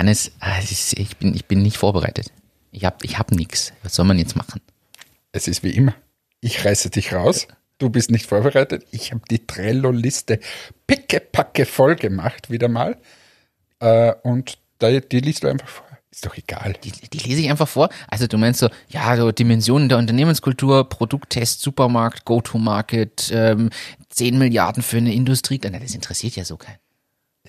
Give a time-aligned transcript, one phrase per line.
[0.00, 2.32] Hannes, ah, ich bin, ich bin nicht vorbereitet.
[2.72, 3.74] Ich habe ich hab nichts.
[3.82, 4.62] Was soll man jetzt machen?
[5.30, 5.94] Es ist wie immer.
[6.40, 7.48] Ich reiße dich raus.
[7.76, 8.86] Du bist nicht vorbereitet.
[8.92, 10.40] Ich habe die Trello-Liste
[10.86, 12.96] pickepacke voll gemacht, wieder mal.
[13.80, 15.86] Äh, und die liest du einfach vor.
[16.10, 16.74] Ist doch egal.
[16.82, 17.90] Die, die lese ich einfach vor.
[18.08, 23.68] Also du meinst so, ja, so Dimensionen der Unternehmenskultur, Produkttest, Supermarkt, Go-to-Market, ähm,
[24.08, 25.58] 10 Milliarden für eine Industrie.
[25.58, 26.78] Das interessiert ja so keinen.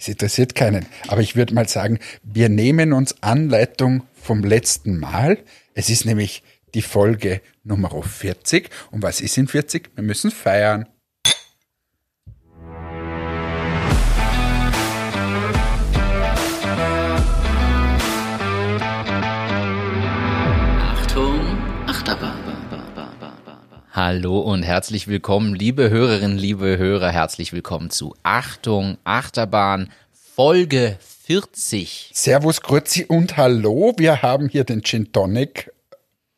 [0.02, 0.88] Es interessiert keinen.
[1.10, 5.38] Aber ich würde mal sagen, wir nehmen uns Anleitung vom letzten Mal.
[5.76, 6.42] Es ist nämlich
[6.74, 8.72] die Folge Nummer 40.
[8.90, 9.92] Und was ist in 40?
[9.94, 10.88] Wir müssen feiern.
[24.04, 32.10] Hallo und herzlich willkommen, liebe Hörerinnen, liebe Hörer, herzlich willkommen zu Achtung, Achterbahn, Folge 40.
[32.12, 33.94] Servus, Grüezi und Hallo.
[33.98, 35.72] Wir haben hier den Gin Tonic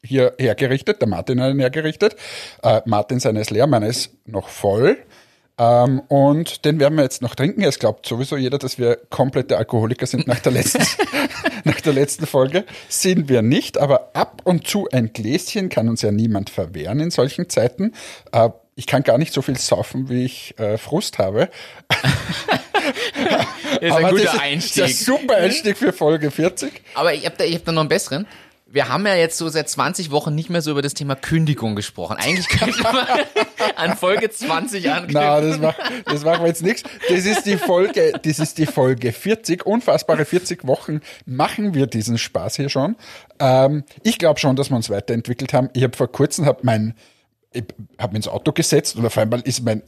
[0.03, 2.17] hier hergerichtet, der Martin hat ihn hergerichtet.
[2.63, 4.97] Äh, Martin seines leer, meiner ist noch voll.
[5.57, 7.63] Ähm, und den werden wir jetzt noch trinken.
[7.63, 10.83] Es glaubt sowieso jeder, dass wir komplette Alkoholiker sind nach der letzten,
[11.63, 12.65] nach der letzten Folge.
[12.89, 17.11] Sind wir nicht, aber ab und zu ein Gläschen kann uns ja niemand verwehren in
[17.11, 17.93] solchen Zeiten.
[18.31, 21.49] Äh, ich kann gar nicht so viel saufen, wie ich äh, Frust habe.
[23.81, 24.85] ist ein guter das Einstieg.
[24.85, 26.81] Ist ein super Einstieg für Folge 40.
[26.95, 28.25] Aber ich habe da, hab da noch einen besseren
[28.73, 31.75] wir haben ja jetzt so seit 20 Wochen nicht mehr so über das Thema Kündigung
[31.75, 32.17] gesprochen.
[32.17, 32.95] Eigentlich könnte man
[33.75, 35.13] an Folge 20 anknüpfen.
[35.13, 36.81] Na, das, macht, das machen wir jetzt nichts.
[37.07, 39.63] Das ist die Folge, das ist die Folge 40.
[39.67, 42.95] Unfassbare 40 Wochen machen wir diesen Spaß hier schon.
[43.37, 45.69] Ähm, ich glaube schon, dass wir uns weiterentwickelt haben.
[45.73, 46.95] Ich habe vor kurzem hab mein,
[47.51, 47.65] ich
[47.99, 49.83] habe ins Auto gesetzt und auf einmal ist mein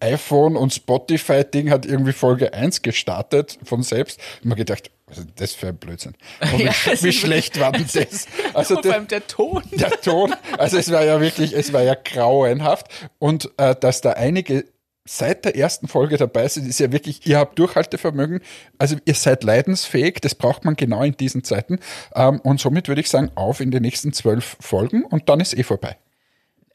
[0.00, 4.20] iPhone und Spotify-Ding hat irgendwie Folge 1 gestartet von selbst.
[4.40, 6.14] Ich mir gedacht, was ist das für ein Blödsinn?
[6.52, 8.26] Und ja, wie, wie schlecht war denn das?
[8.54, 9.62] Also Vor allem der Ton.
[9.72, 10.34] Der Ton.
[10.56, 12.86] Also es war ja wirklich, es war ja grauenhaft.
[13.18, 14.64] Und äh, dass da einige
[15.04, 18.40] seit der ersten Folge dabei sind, ist ja wirklich, ihr habt Durchhaltevermögen,
[18.78, 21.80] also ihr seid leidensfähig, das braucht man genau in diesen Zeiten.
[22.14, 25.56] Ähm, und somit würde ich sagen, auf in die nächsten zwölf Folgen und dann ist
[25.56, 25.96] eh vorbei.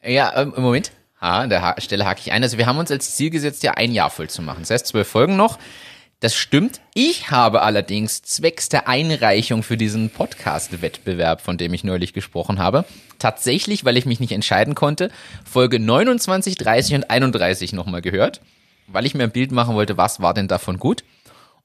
[0.04, 0.92] Ja, ähm, Moment.
[1.20, 2.44] Ah, an der ha Stelle hake ich ein.
[2.44, 4.60] Also wir haben uns als Ziel gesetzt, ja ein Jahr voll zu machen.
[4.62, 5.58] Das heißt, zwölf Folgen noch.
[6.22, 6.80] Das stimmt.
[6.94, 12.86] Ich habe allerdings zwecks der Einreichung für diesen Podcast-Wettbewerb, von dem ich neulich gesprochen habe,
[13.20, 15.12] tatsächlich, weil ich mich nicht entscheiden konnte,
[15.44, 18.42] Folge 29, 30 und 31 nochmal gehört,
[18.88, 21.04] weil ich mir ein Bild machen wollte, was war denn davon gut.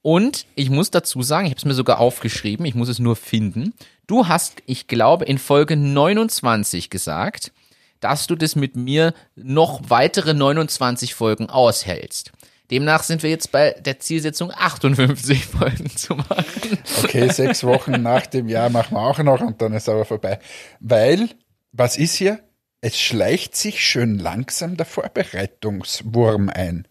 [0.03, 3.16] Und ich muss dazu sagen, ich habe es mir sogar aufgeschrieben, ich muss es nur
[3.16, 3.72] finden.
[4.06, 7.53] Du hast, ich glaube, in Folge 29 gesagt,
[8.00, 12.33] dass du das mit mir noch weitere 29 Folgen aushältst.
[12.71, 16.78] Demnach sind wir jetzt bei der Zielsetzung 58 Folgen zu machen.
[17.03, 20.39] Okay, sechs Wochen nach dem Jahr machen wir auch noch und dann ist aber vorbei.
[20.78, 21.28] Weil,
[21.72, 22.41] was ist hier?
[22.81, 26.87] Es schleicht sich schön langsam der Vorbereitungswurm ein.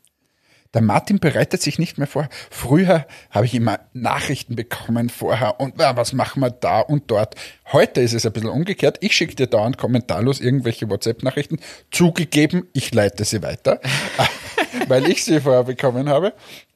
[0.75, 2.30] Der Martin bereitet sich nicht mehr vor.
[2.52, 7.35] Früher habe ich immer Nachrichten bekommen vorher und ja, was machen wir da und dort.
[7.72, 8.97] Heute ist es ein bisschen umgekehrt.
[9.02, 11.59] Ich schicke dir dauernd kommentarlos irgendwelche WhatsApp-Nachrichten.
[11.90, 13.81] Zugegeben, ich leite sie weiter,
[14.88, 16.34] weil ich sie vorher bekommen habe.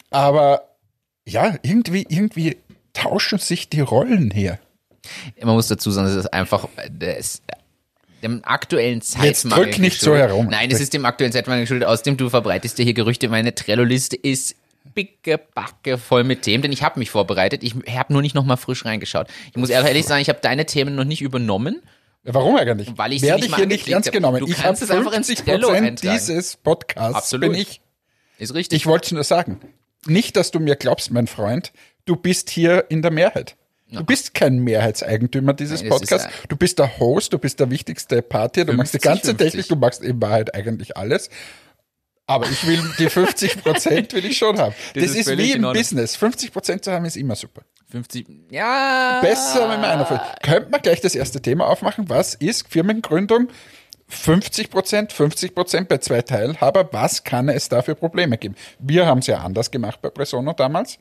[0.09, 0.69] Aber
[1.27, 2.57] ja, irgendwie, irgendwie
[2.93, 4.59] tauschen sich die Rollen hier.
[5.41, 6.67] Man muss dazu sagen, das ist einfach,
[8.23, 9.29] dem aktuellen Zeitmangel.
[9.29, 10.47] Jetzt drück nicht so herum.
[10.49, 11.87] Nein, es ist dem aktuellen Zeitmangel geschuldet.
[11.87, 13.29] Außerdem, du verbreitest dir hier Gerüchte.
[13.29, 14.55] Meine Trello-Liste ist
[14.93, 17.63] bicke Backe voll mit Themen, denn ich habe mich vorbereitet.
[17.63, 19.27] Ich habe nur nicht nochmal frisch reingeschaut.
[19.51, 21.81] Ich muss ehrlich sagen, ich habe deine Themen noch nicht übernommen.
[22.23, 22.89] Warum eigentlich?
[22.95, 24.39] Weil ich Werde sie ich hier nicht ernst genommen.
[24.39, 25.97] Du ich kannst es einfach ins Trello eintragen.
[25.97, 27.51] dieses Podcasts Absolut.
[27.51, 27.81] bin ich.
[28.37, 28.77] Ist richtig.
[28.77, 29.59] Ich wollte es nur sagen.
[30.05, 31.73] Nicht, dass du mir glaubst, mein Freund,
[32.05, 33.55] du bist hier in der Mehrheit.
[33.93, 36.27] Du bist kein Mehrheitseigentümer dieses Nein, Podcasts.
[36.47, 38.65] Du bist der Host, du bist der wichtigste Part hier.
[38.65, 39.37] Du 50, machst die ganze 50.
[39.37, 41.29] Technik, du machst in Wahrheit eigentlich alles.
[42.25, 44.73] Aber ich will die 50 Prozent will ich schon haben.
[44.93, 46.15] Das, das ist, ist wie im Business.
[46.15, 47.63] 50 Prozent zu haben ist immer super.
[47.91, 49.19] 50, ja.
[49.21, 50.21] Besser, wenn man einer fällt.
[50.41, 52.09] Könnte man gleich das erste Thema aufmachen?
[52.09, 53.49] Was ist Firmengründung?
[54.07, 56.89] 50 Prozent, 50 Prozent bei zwei Teilhaber.
[56.91, 58.55] Was kann es da für Probleme geben?
[58.79, 60.97] Wir haben es ja anders gemacht bei Presono damals.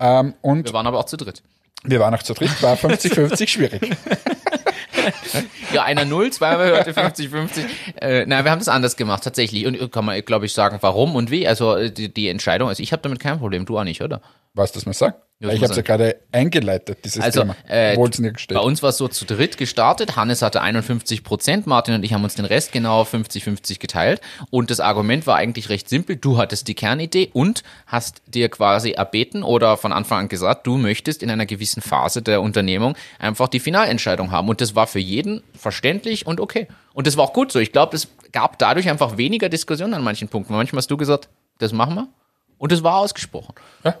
[0.00, 1.42] Ähm, und Wir waren aber auch zu dritt.
[1.84, 3.82] Wir waren noch zu dritt, war 50-50 schwierig.
[5.72, 7.64] ja, einer Null, zweimal hörte 50-50.
[8.00, 9.66] Äh, nein, wir haben das anders gemacht, tatsächlich.
[9.66, 11.46] Und kann man, glaube ich, sagen, warum und wie.
[11.46, 14.22] Also die, die Entscheidung, also ich habe damit kein Problem, du auch nicht, oder?
[14.54, 15.14] Was das mal sagen?
[15.40, 17.56] Ja, ich habe ja gerade eingeleitet, dieses Also, Thema.
[17.68, 20.14] äh, es Bei uns war es so zu dritt gestartet.
[20.14, 24.20] Hannes hatte 51 Prozent, Martin und ich haben uns den Rest genau 50-50 geteilt.
[24.50, 26.16] Und das Argument war eigentlich recht simpel.
[26.16, 30.76] Du hattest die Kernidee und hast dir quasi erbeten oder von Anfang an gesagt, du
[30.76, 34.48] möchtest in einer gewissen Phase der Unternehmung einfach die Finalentscheidung haben.
[34.48, 36.68] Und das war für jeden verständlich und okay.
[36.92, 37.58] Und das war auch gut so.
[37.58, 40.52] Ich glaube, es gab dadurch einfach weniger Diskussionen an manchen Punkten.
[40.54, 41.28] Manchmal hast du gesagt,
[41.58, 42.08] das machen wir.
[42.56, 43.54] Und es war ausgesprochen.
[43.82, 43.96] Ja,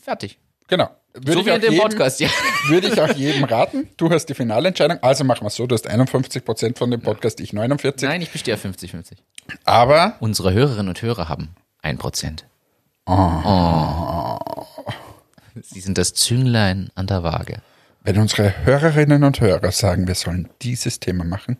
[0.00, 0.38] Fertig.
[0.68, 0.90] Genau.
[1.14, 2.28] Würde so ich wie auch in dem jedem- Podcast, ja.
[2.68, 3.88] Würde ich auch jedem raten.
[3.96, 5.66] Du hast die Finalentscheidung, also machen wir so.
[5.66, 8.08] Du hast 51 Prozent von dem Podcast, ich 49.
[8.08, 9.16] Nein, ich bestehe auf 50-50.
[9.64, 12.44] Aber Unsere Hörerinnen und Hörer haben ein Prozent.
[13.06, 14.38] Oh.
[15.60, 17.62] Sie sind das Zünglein an der Waage.
[18.04, 21.56] wenn unsere Hörerinnen und Hörer sagen, wir sollen dieses Thema machen,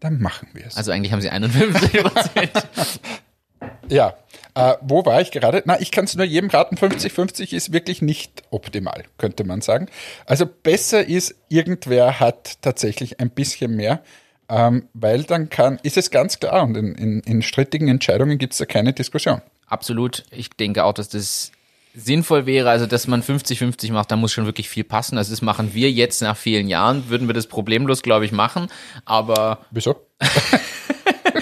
[0.00, 0.76] dann machen wir es.
[0.76, 2.50] Also eigentlich haben sie 51 Prozent.
[3.88, 4.14] Ja,
[4.56, 5.62] äh, wo war ich gerade?
[5.66, 9.88] Na, ich kann es nur jedem raten, 50-50 ist wirklich nicht optimal, könnte man sagen.
[10.24, 14.02] Also besser ist, irgendwer hat tatsächlich ein bisschen mehr,
[14.48, 18.54] ähm, weil dann kann, ist es ganz klar und in, in, in strittigen Entscheidungen gibt
[18.54, 19.42] es da keine Diskussion.
[19.66, 20.24] Absolut.
[20.30, 21.52] Ich denke auch, dass das
[21.94, 25.18] sinnvoll wäre, also dass man 50-50 macht, da muss schon wirklich viel passen.
[25.18, 28.68] Also das machen wir jetzt nach vielen Jahren, würden wir das problemlos, glaube ich, machen.
[29.04, 29.96] Aber Wieso?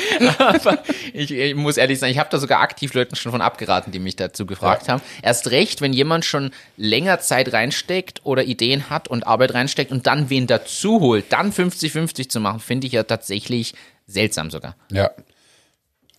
[0.38, 0.82] Aber
[1.12, 3.99] ich, ich muss ehrlich sagen, ich habe da sogar aktiv Leuten schon von abgeraten, die
[3.99, 5.02] mich dazu gefragt haben.
[5.23, 10.06] Erst recht, wenn jemand schon länger Zeit reinsteckt oder Ideen hat und Arbeit reinsteckt und
[10.06, 13.75] dann wen dazu holt, dann 50-50 zu machen, finde ich ja tatsächlich
[14.06, 14.76] seltsam sogar.
[14.91, 15.11] Ja.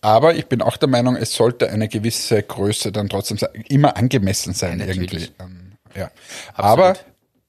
[0.00, 3.96] Aber ich bin auch der Meinung, es sollte eine gewisse Größe dann trotzdem sein, immer
[3.96, 5.30] angemessen sein Ja, irgendwie.
[5.40, 6.10] Ähm, ja.
[6.54, 6.94] Aber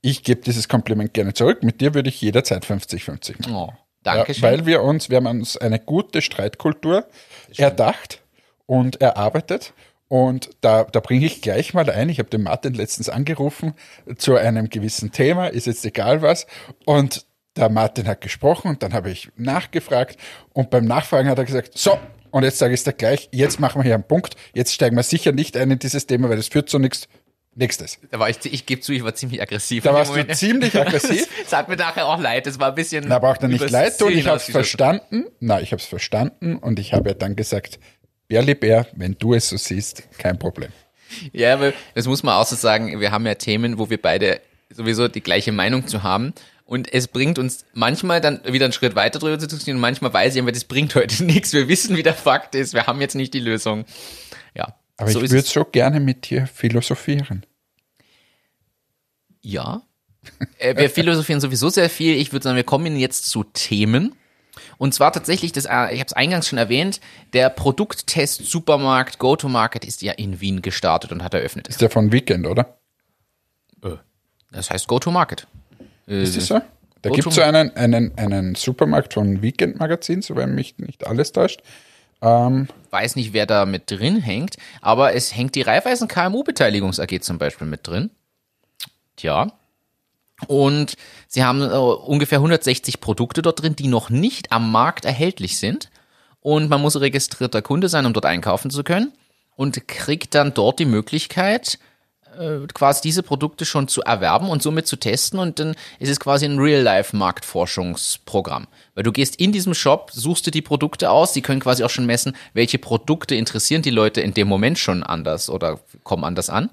[0.01, 1.63] ich gebe dieses Kompliment gerne zurück.
[1.63, 3.53] Mit dir würde ich jederzeit 50-50 machen.
[3.53, 3.73] Oh,
[4.07, 4.43] Ja, Dankeschön.
[4.43, 7.05] weil wir uns, wir haben uns eine gute Streitkultur
[7.57, 8.21] erdacht
[8.65, 9.73] und erarbeitet.
[10.09, 12.07] Und da, da bringe ich gleich mal ein.
[12.07, 13.73] Ich habe den Martin letztens angerufen
[14.17, 16.47] zu einem gewissen Thema, ist jetzt egal was.
[16.85, 17.25] Und
[17.57, 20.17] der Martin hat gesprochen und dann habe ich nachgefragt.
[20.53, 21.99] Und beim Nachfragen hat er gesagt, so,
[22.31, 24.35] und jetzt sage ich es dir gleich, jetzt machen wir hier einen Punkt.
[24.53, 27.07] Jetzt steigen wir sicher nicht ein in dieses Thema, weil das führt zu nichts.
[27.59, 27.97] Nächstes.
[28.11, 29.83] da war ich, ich gebe zu, ich war ziemlich aggressiv.
[29.83, 30.37] Da warst du Moment.
[30.37, 31.27] ziemlich aggressiv.
[31.43, 33.05] Es hat mir nachher auch leid, es war ein bisschen.
[33.07, 34.11] Na, braucht er nicht leid tun.
[34.11, 35.25] Ich habe es verstanden.
[35.39, 37.79] Na, ich habe es verstanden und ich habe ja dann gesagt,
[38.27, 40.69] Bärli Bär, wenn du es so siehst, kein Problem.
[41.31, 44.39] Ja, aber das muss man auch so sagen, wir haben ja Themen, wo wir beide
[44.69, 46.33] sowieso die gleiche Meinung zu haben.
[46.65, 50.13] Und es bringt uns manchmal dann wieder einen Schritt weiter drüber zu diskutieren und manchmal
[50.13, 51.53] weiß ich, aber das bringt heute nichts.
[51.53, 52.73] Wir wissen, wie der Fakt ist.
[52.73, 53.85] Wir haben jetzt nicht die Lösung.
[54.97, 57.45] Aber so ich würde so gerne mit dir philosophieren.
[59.41, 59.83] Ja.
[60.57, 62.15] Äh, wir philosophieren sowieso sehr viel.
[62.15, 64.15] Ich würde sagen, wir kommen jetzt zu Themen.
[64.79, 66.99] Und zwar tatsächlich, das, äh, ich habe es eingangs schon erwähnt,
[67.33, 71.67] der Produkttest Supermarkt Go-to-Market ist ja in Wien gestartet und hat eröffnet.
[71.67, 72.77] Ist ja von Weekend, oder?
[74.51, 75.47] Das heißt Go-to-Market.
[76.07, 76.61] Ist das so?
[77.01, 81.31] Da gibt es so einen, einen, einen Supermarkt von Weekend Magazin, soweit mich nicht alles
[81.31, 81.61] täuscht.
[82.21, 87.21] Weiß nicht, wer da mit drin hängt, aber es hängt die Raiffeisen KMU Beteiligungs AG
[87.21, 88.09] zum Beispiel mit drin.
[89.15, 89.51] Tja.
[90.45, 90.95] Und
[91.27, 95.89] sie haben äh, ungefähr 160 Produkte dort drin, die noch nicht am Markt erhältlich sind.
[96.41, 99.11] Und man muss registrierter Kunde sein, um dort einkaufen zu können.
[99.55, 101.79] Und kriegt dann dort die Möglichkeit,
[102.37, 105.39] äh, quasi diese Produkte schon zu erwerben und somit zu testen.
[105.39, 108.67] Und dann ist es quasi ein Real-Life-Marktforschungsprogramm.
[108.95, 111.89] Weil du gehst in diesem Shop, suchst dir die Produkte aus, die können quasi auch
[111.89, 116.49] schon messen, welche Produkte interessieren die Leute in dem Moment schon anders oder kommen anders
[116.49, 116.69] an.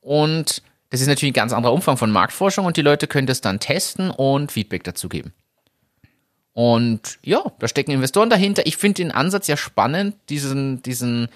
[0.00, 3.40] Und das ist natürlich ein ganz anderer Umfang von Marktforschung und die Leute können das
[3.40, 5.32] dann testen und Feedback dazu geben.
[6.52, 8.66] Und ja, da stecken Investoren dahinter.
[8.66, 11.28] Ich finde den Ansatz ja spannend, diesen, diesen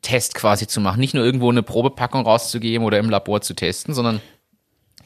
[0.00, 1.00] Real-Life-Test quasi zu machen.
[1.00, 4.20] Nicht nur irgendwo eine Probepackung rauszugeben oder im Labor zu testen, sondern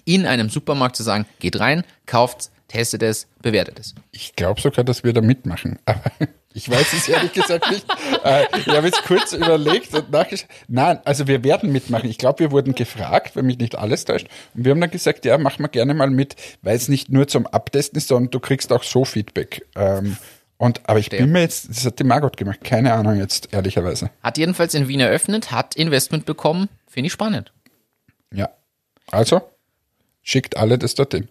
[0.05, 3.95] in einem Supermarkt zu sagen, geht rein, kauft, testet es, bewertet es.
[4.13, 5.79] Ich glaube sogar, dass wir da mitmachen.
[5.87, 6.11] Aber
[6.53, 7.87] ich weiß es ehrlich gesagt nicht.
[8.23, 10.49] Äh, ich habe jetzt kurz überlegt und nachgeschaut.
[10.69, 12.09] Nein, also wir werden mitmachen.
[12.09, 14.29] Ich glaube, wir wurden gefragt, wenn mich nicht alles täuscht.
[14.55, 17.27] Und wir haben dann gesagt, ja, machen wir gerne mal mit, weil es nicht nur
[17.27, 19.67] zum Abtesten ist, sondern du kriegst auch so Feedback.
[19.75, 20.17] Ähm,
[20.64, 24.09] und, aber ich bin mir jetzt, das hat die Margot gemacht, keine Ahnung jetzt, ehrlicherweise.
[24.23, 27.52] Hat jedenfalls in Wien eröffnet, hat Investment bekommen, finde ich spannend.
[28.33, 28.49] Ja.
[29.11, 29.42] Also,
[30.23, 31.28] schickt alle das dorthin.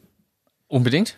[0.67, 1.17] Unbedingt.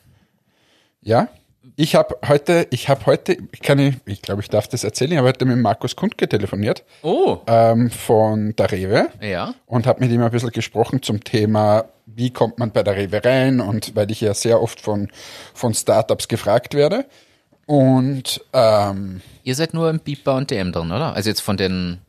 [1.02, 1.28] Ja.
[1.76, 5.12] Ich habe heute, ich habe heute, ich kann, ich, ich glaube, ich darf das erzählen,
[5.12, 6.86] ich habe heute mit Markus Kundke telefoniert.
[7.02, 9.56] Oh, ähm, von der Rewe ja.
[9.66, 13.26] und habe mit ihm ein bisschen gesprochen zum Thema, wie kommt man bei der Rewe
[13.26, 15.10] rein und weil ich ja sehr oft von,
[15.54, 17.06] von Startups gefragt werde.
[17.66, 21.16] Und ähm, Ihr seid nur im Beeper und DM drin, oder?
[21.16, 22.00] Also jetzt von den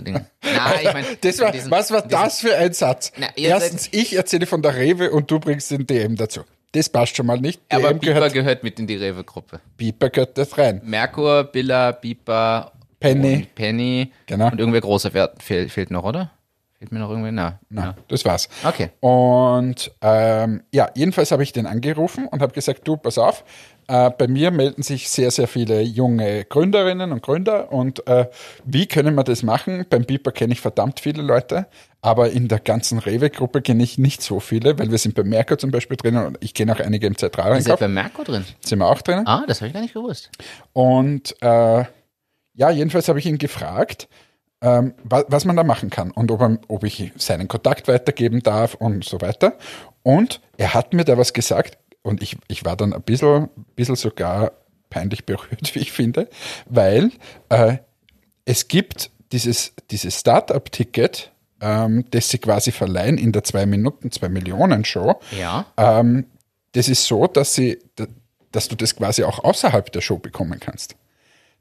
[0.00, 0.14] Ding.
[0.42, 3.12] Na, ich meine, Das war, diesen- was war diesen- das für ein Satz?
[3.16, 6.42] Na, ihr seid- Erstens, ich erzähle von der Rewe und du bringst den DM dazu.
[6.72, 7.60] Das passt schon mal nicht.
[7.68, 9.60] Aber DM Biber gehört, gehört mit in die Rewe-Gruppe.
[9.76, 10.80] Biber gehört das rein.
[10.84, 13.34] Merkur, Billa, Biber, Penny.
[13.34, 14.12] und Penny.
[14.26, 14.46] Genau.
[14.50, 16.30] Und irgendwer großer Wert fehlt, fehlt noch, oder?
[16.78, 17.32] Fehlt mir noch irgendwer?
[17.32, 17.58] Na.
[17.68, 18.48] Na, das war's.
[18.64, 18.90] Okay.
[19.00, 23.44] Und ähm, ja, jedenfalls habe ich den angerufen und habe gesagt, du, pass auf,
[23.90, 28.28] äh, bei mir melden sich sehr, sehr viele junge Gründerinnen und Gründer und äh,
[28.64, 29.84] wie können wir das machen?
[29.90, 31.66] Beim Beeper kenne ich verdammt viele Leute,
[32.00, 35.58] aber in der ganzen Rewe-Gruppe kenne ich nicht so viele, weil wir sind bei Merkur
[35.58, 37.80] zum Beispiel drinnen und ich kenne auch einige im Ihr seid Zentraleinkauf.
[37.80, 38.44] bei Merkur drin.
[38.60, 39.26] Sind wir auch drinnen?
[39.26, 40.30] Ah, das habe ich gar nicht gewusst.
[40.72, 41.84] Und äh,
[42.54, 44.08] ja, jedenfalls habe ich ihn gefragt,
[44.62, 48.74] ähm, wa was man da machen kann und ob, ob ich seinen Kontakt weitergeben darf
[48.74, 49.54] und so weiter.
[50.04, 53.96] Und er hat mir da was gesagt und ich, ich war dann ein bisschen, bisschen
[53.96, 54.52] sogar
[54.88, 56.28] peinlich berührt, wie ich finde,
[56.66, 57.10] weil
[57.48, 57.78] äh,
[58.44, 61.30] es gibt dieses, dieses Startup-Ticket,
[61.60, 65.20] ähm, das sie quasi verleihen in der 2 Minuten, 2 Millionen Show.
[65.38, 65.66] Ja.
[65.76, 66.26] Ähm,
[66.72, 67.78] das ist so, dass, sie,
[68.50, 70.96] dass du das quasi auch außerhalb der Show bekommen kannst.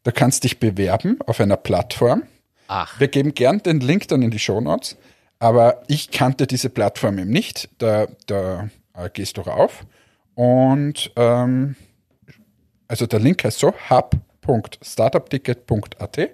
[0.04, 2.24] Du kannst dich bewerben auf einer Plattform.
[2.68, 4.96] Ach, Wir geben gern den Link dann in die Show Notes,
[5.40, 7.70] aber ich kannte diese Plattform eben nicht.
[7.80, 9.84] Da, da äh, gehst du rauf
[10.40, 11.76] und ähm,
[12.88, 16.30] also der Link heißt so hub.startupticket.at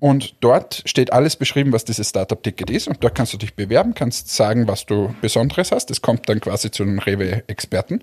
[0.00, 2.88] und dort steht alles beschrieben, was dieses Startup-Ticket ist.
[2.88, 5.88] Und dort kannst du dich bewerben, kannst sagen, was du Besonderes hast.
[5.88, 8.02] Das kommt dann quasi zu den Rewe-Experten.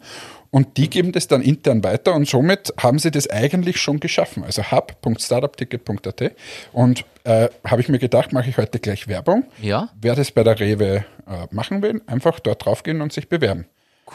[0.51, 2.15] Und die geben das dann intern weiter.
[2.15, 4.45] Und somit haben sie das eigentlich schon geschaffen.
[4.45, 6.31] Also hub.startupticket.at.
[6.71, 9.43] Und äh, habe ich mir gedacht, mache ich heute gleich Werbung.
[9.61, 13.65] ja, Wer das bei der Rewe äh, machen will, einfach dort draufgehen und sich bewerben.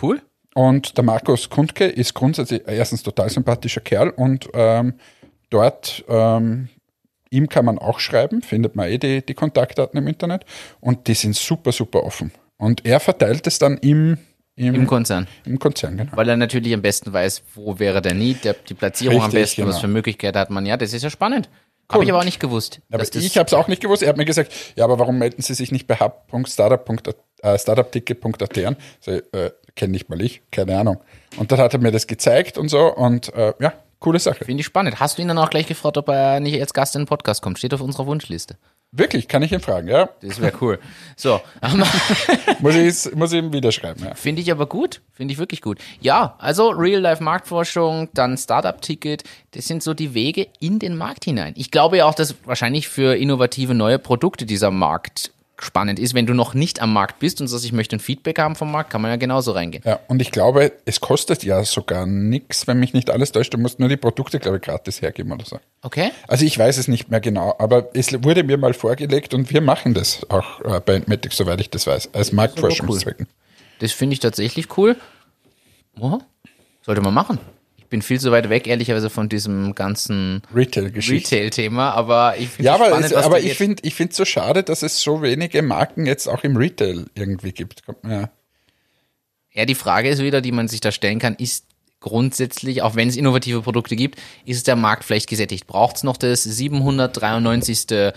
[0.02, 0.22] cool.
[0.58, 4.94] Und der Markus Kundke ist grundsätzlich erstens total sympathischer Kerl und ähm,
[5.50, 6.68] dort, ähm,
[7.30, 10.44] ihm kann man auch schreiben, findet man eh die, die Kontaktdaten im Internet
[10.80, 12.32] und die sind super, super offen.
[12.56, 14.18] Und er verteilt es dann im,
[14.56, 15.28] im, Im Konzern.
[15.44, 16.10] im Konzern, genau.
[16.16, 19.40] Weil er natürlich am besten weiß, wo wäre der Need, der, die Platzierung am Richtig,
[19.40, 19.80] besten, was genau.
[19.82, 20.66] für Möglichkeiten hat man.
[20.66, 21.48] Ja, das ist ja spannend.
[21.90, 22.80] Habe ich aber auch nicht gewusst.
[22.90, 24.02] Aber ich habe es auch nicht gewusst.
[24.02, 28.76] Er hat mir gesagt, ja, aber warum melden Sie sich nicht bei hub.startup.ticket.at an?
[29.00, 30.98] So, äh, kenne nicht mal ich, keine Ahnung.
[31.38, 34.44] Und dann hat er mir das gezeigt und so und äh, ja, coole Sache.
[34.44, 35.00] Finde ich spannend.
[35.00, 37.40] Hast du ihn dann auch gleich gefragt, ob er nicht als Gast in den Podcast
[37.40, 37.58] kommt?
[37.58, 38.56] Steht auf unserer Wunschliste.
[38.90, 40.08] Wirklich, kann ich ihn fragen, ja.
[40.22, 40.78] Das wäre cool.
[41.14, 41.42] So,
[42.60, 44.14] Muss ich, muss ich ihm wieder schreiben, ja.
[44.14, 45.02] finde ich aber gut.
[45.12, 45.78] Finde ich wirklich gut.
[46.00, 49.24] Ja, also Real-Life-Marktforschung, dann Startup-Ticket.
[49.50, 51.52] Das sind so die Wege in den Markt hinein.
[51.56, 56.14] Ich glaube ja auch, dass wahrscheinlich für innovative neue Produkte dieser Markt spannend ist.
[56.14, 58.70] Wenn du noch nicht am Markt bist und sagst, ich möchte ein Feedback haben vom
[58.70, 59.82] Markt, kann man ja genauso reingehen.
[59.86, 63.54] Ja, und ich glaube, es kostet ja sogar nichts, wenn mich nicht alles täuscht.
[63.54, 65.58] Du musst nur die Produkte, glaube ich, gratis hergeben oder so.
[65.82, 66.10] Okay?
[66.26, 69.60] Also ich weiß es nicht mehr genau, aber es wurde mir mal vorgelegt und wir
[69.60, 73.26] machen das auch äh, bei Entmetics, soweit ich das weiß, als Marktforschungszwecken.
[73.80, 74.96] Das finde ich tatsächlich cool.
[76.00, 76.18] Oh,
[76.82, 77.38] sollte man machen.
[77.88, 80.42] Ich bin viel zu weit weg, ehrlicherweise, von diesem ganzen.
[80.54, 84.62] Retail-Thema, aber ich finde Ja, aber, spannend, es, aber ich finde ich finde so schade,
[84.62, 87.80] dass es so wenige Marken jetzt auch im Retail irgendwie gibt.
[88.06, 88.28] Ja.
[89.54, 91.64] Ja, die Frage ist wieder, die man sich da stellen kann, ist
[92.00, 95.66] grundsätzlich, auch wenn es innovative Produkte gibt, ist der Markt vielleicht gesättigt?
[95.66, 98.12] Braucht es noch das 793.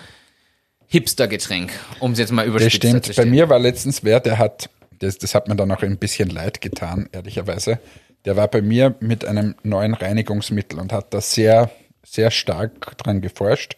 [0.87, 3.15] Hipster-Getränk, um es jetzt mal Das überspitzt stimmt.
[3.15, 6.29] Bei mir war letztens wer, der hat, das, das hat mir dann auch ein bisschen
[6.29, 7.79] leid getan, ehrlicherweise.
[8.25, 11.71] Der war bei mir mit einem neuen Reinigungsmittel und hat da sehr,
[12.03, 13.75] sehr stark dran geforscht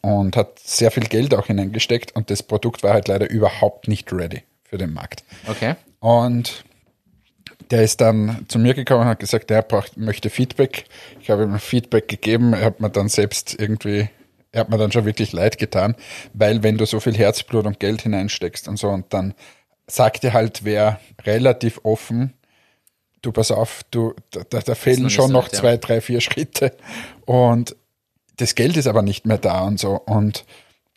[0.00, 4.12] und hat sehr viel Geld auch hineingesteckt und das Produkt war halt leider überhaupt nicht
[4.12, 5.24] ready für den Markt.
[5.46, 5.74] Okay.
[6.00, 6.64] Und
[7.70, 10.84] der ist dann zu mir gekommen und hat gesagt, er braucht, möchte Feedback.
[11.20, 12.52] Ich habe ihm Feedback gegeben.
[12.52, 14.08] Er hat mir dann selbst irgendwie,
[14.52, 15.96] er hat mir dann schon wirklich leid getan,
[16.32, 19.34] weil wenn du so viel Herzblut und Geld hineinsteckst und so und dann
[19.88, 22.32] sagte halt wer relativ offen,
[23.26, 25.58] du pass auf, du, da, da, da fehlen schon so noch ja.
[25.58, 26.72] zwei, drei, vier Schritte
[27.24, 27.76] und
[28.36, 30.44] das Geld ist aber nicht mehr da und so und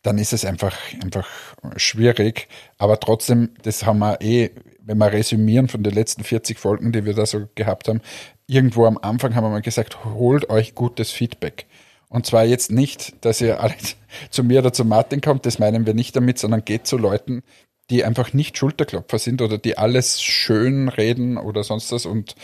[0.02, 1.28] dann ist es einfach, einfach
[1.76, 2.48] schwierig.
[2.78, 4.50] Aber trotzdem, das haben wir eh,
[4.82, 8.00] wenn wir resümieren von den letzten 40 Folgen, die wir da so gehabt haben,
[8.46, 11.66] irgendwo am Anfang haben wir mal gesagt, holt euch gutes Feedback.
[12.08, 13.74] Und zwar jetzt nicht, dass ihr alle
[14.30, 17.42] zu mir oder zu Martin kommt, das meinen wir nicht damit, sondern geht zu Leuten,
[17.90, 22.34] die einfach nicht Schulterklopfer sind oder die alles schön reden oder sonst was und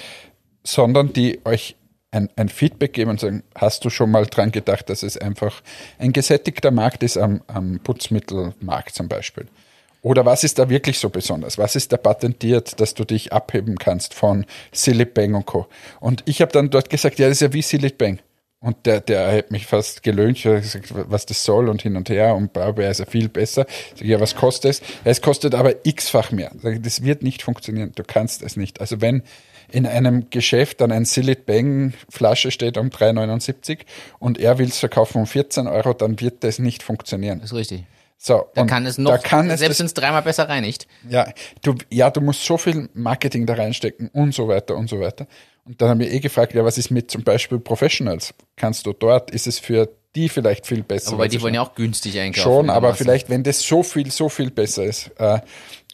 [0.64, 1.76] sondern die euch
[2.10, 5.62] ein, ein Feedback geben und sagen, hast du schon mal dran gedacht, dass es einfach
[5.98, 9.46] ein gesättigter Markt ist am, am Putzmittelmarkt zum Beispiel?
[10.02, 11.58] Oder was ist da wirklich so besonders?
[11.58, 15.66] Was ist da patentiert, dass du dich abheben kannst von Silly Bang und Co.?
[16.00, 18.20] Und ich habe dann dort gesagt, ja, das ist ja wie Silly Bang.
[18.66, 22.34] Und der, der hat mich fast gelöhnt, gesagt, was das soll und hin und her
[22.34, 23.64] und Barbär ist ja viel besser.
[23.94, 24.82] Sag ich, ja, was kostet es?
[25.04, 26.50] Es kostet aber x-fach mehr.
[26.60, 27.92] Sag das wird nicht funktionieren.
[27.94, 28.80] Du kannst es nicht.
[28.80, 29.22] Also wenn
[29.70, 33.82] in einem Geschäft dann ein Sillet Bang Flasche steht um 3,79
[34.18, 37.38] und er will es verkaufen um 14 Euro, dann wird das nicht funktionieren.
[37.38, 37.84] Das ist richtig.
[38.18, 40.88] So, Da kann es noch, da kann es selbst wenn es dreimal besser reinigt.
[41.08, 41.32] ja,
[41.62, 45.28] du, ja, du musst so viel Marketing da reinstecken und so weiter und so weiter.
[45.66, 48.32] Und dann haben wir eh gefragt, ja, was ist mit zum Beispiel Professionals?
[48.54, 51.10] Kannst du dort, ist es für die vielleicht viel besser?
[51.10, 52.42] Aber weil die wollen ja auch günstig einkaufen.
[52.42, 55.40] Schon, aber vielleicht, wenn das so viel, so viel besser ist äh,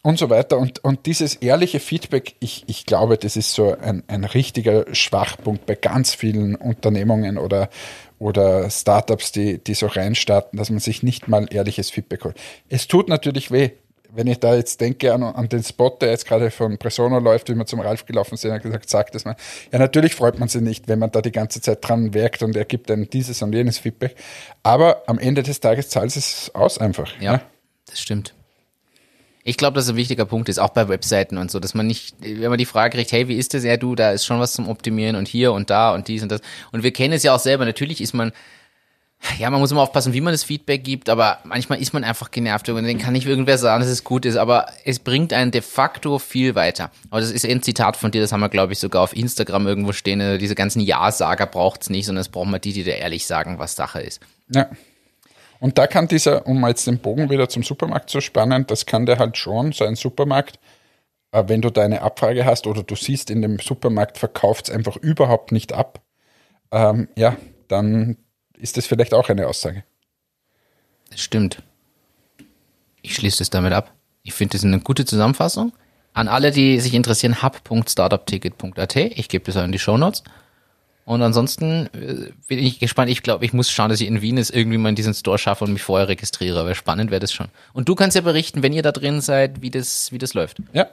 [0.03, 0.59] und so weiter.
[0.59, 5.65] Und, und dieses ehrliche Feedback, ich, ich glaube, das ist so ein, ein richtiger Schwachpunkt
[5.65, 7.71] bei ganz vielen Unternehmungen oder,
[8.19, 12.37] oder Startups, die, die so reinstarten, dass man sich nicht mal ehrliches Feedback holt.
[12.69, 13.71] Es tut natürlich weh.
[14.15, 17.49] Wenn ich da jetzt denke an, an den Spot, der jetzt gerade von Presono läuft,
[17.49, 19.37] wie wir zum Ralf gelaufen sind, hat gesagt, sagt das mal.
[19.73, 22.55] Ja, natürlich freut man sich nicht, wenn man da die ganze Zeit dran werkt und
[22.55, 24.17] er gibt einem dieses und jenes Feedback.
[24.63, 27.11] Aber am Ende des Tages zahlt es aus einfach.
[27.21, 27.41] Ja, ne?
[27.87, 28.35] das stimmt.
[29.45, 32.15] Ich glaube, dass ein wichtiger Punkt ist, auch bei Webseiten und so, dass man nicht,
[32.21, 33.65] wenn man die Frage kriegt, hey, wie ist das?
[33.65, 36.31] Ja, du, da ist schon was zum Optimieren und hier und da und dies und
[36.31, 36.41] das.
[36.71, 37.65] Und wir kennen es ja auch selber.
[37.65, 38.33] Natürlich ist man,
[39.39, 42.31] ja, man muss immer aufpassen, wie man das Feedback gibt, aber manchmal ist man einfach
[42.31, 45.51] genervt und dann kann nicht irgendwer sagen, dass es gut ist, aber es bringt einen
[45.51, 46.91] de facto viel weiter.
[47.11, 49.67] Aber das ist ein Zitat von dir, das haben wir, glaube ich, sogar auf Instagram
[49.67, 50.21] irgendwo stehen.
[50.21, 53.59] äh, Diese ganzen Ja-Sager braucht's nicht, sondern es braucht mal die, die dir ehrlich sagen,
[53.59, 54.21] was Sache ist.
[54.53, 54.69] Ja.
[55.61, 59.07] Und da kann dieser, um jetzt den Bogen wieder zum Supermarkt zu spannen, das kann
[59.07, 60.59] der halt schon, so ein Supermarkt,
[61.31, 64.97] wenn du da eine Abfrage hast oder du siehst in dem Supermarkt verkauft es einfach
[64.97, 66.01] überhaupt nicht ab,
[66.73, 67.37] ähm, ja,
[67.69, 68.17] dann
[68.59, 69.85] ist das vielleicht auch eine Aussage.
[71.11, 71.63] Das stimmt.
[73.03, 73.93] Ich schließe das damit ab.
[74.23, 75.73] Ich finde das eine gute Zusammenfassung.
[76.15, 78.97] An alle, die sich interessieren, hub.startupticket.at.
[78.97, 80.23] Ich gebe das auch in die Shownotes.
[81.05, 83.11] Und ansonsten äh, bin ich gespannt.
[83.11, 85.39] Ich glaube, ich muss schauen, dass ich in Wien es irgendwie mal in diesen Store
[85.39, 86.61] schaffe und mich vorher registriere.
[86.61, 87.49] Aber spannend wäre das schon.
[87.73, 90.59] Und du kannst ja berichten, wenn ihr da drin seid, wie das, wie das läuft.
[90.73, 90.87] Ja,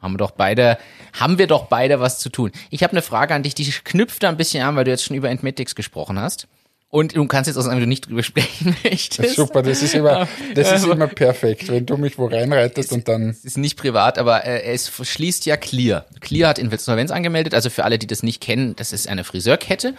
[0.00, 0.78] Haben wir doch beide,
[1.12, 2.50] haben wir doch beide was zu tun.
[2.70, 5.04] Ich habe eine Frage an dich, die knüpft da ein bisschen an, weil du jetzt
[5.04, 6.48] schon über Entmetics gesprochen hast.
[6.88, 9.36] Und du kannst jetzt aus einem du nicht drüber sprechen möchtest.
[9.36, 13.30] super, das ist immer, das ist immer perfekt, wenn du mich wo reinreitest und dann,
[13.30, 16.06] Es ist nicht privat, aber äh, es schließt ja Clear.
[16.20, 19.94] Clear hat Insolvenz angemeldet, also für alle, die das nicht kennen, das ist eine Friseurkette,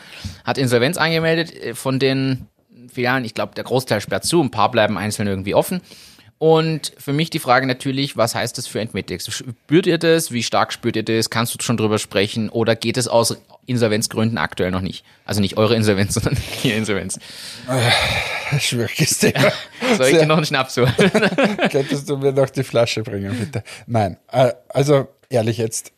[0.46, 2.48] hat Insolvenz angemeldet äh, von den
[2.92, 5.82] Filialen, ich glaube, der Großteil sperrt zu, ein paar bleiben einzeln irgendwie offen.
[6.40, 9.28] Und für mich die Frage natürlich, was heißt das für Entmetics?
[9.32, 10.32] Spürt ihr das?
[10.32, 11.32] Wie stark spürt ihr das?
[11.32, 12.50] Kannst du schon drüber sprechen?
[12.50, 15.04] Oder geht es aus Insolvenzgründen aktuell noch nicht?
[15.26, 17.20] Also nicht eure Insolvenz, sondern die Insolvenz.
[18.60, 19.52] schwieriges Thema.
[19.98, 20.94] Soll ich dir noch einen Schnaps holen?
[21.72, 23.64] Könntest du mir noch die Flasche bringen, bitte?
[23.88, 25.92] Nein, äh, also ehrlich jetzt,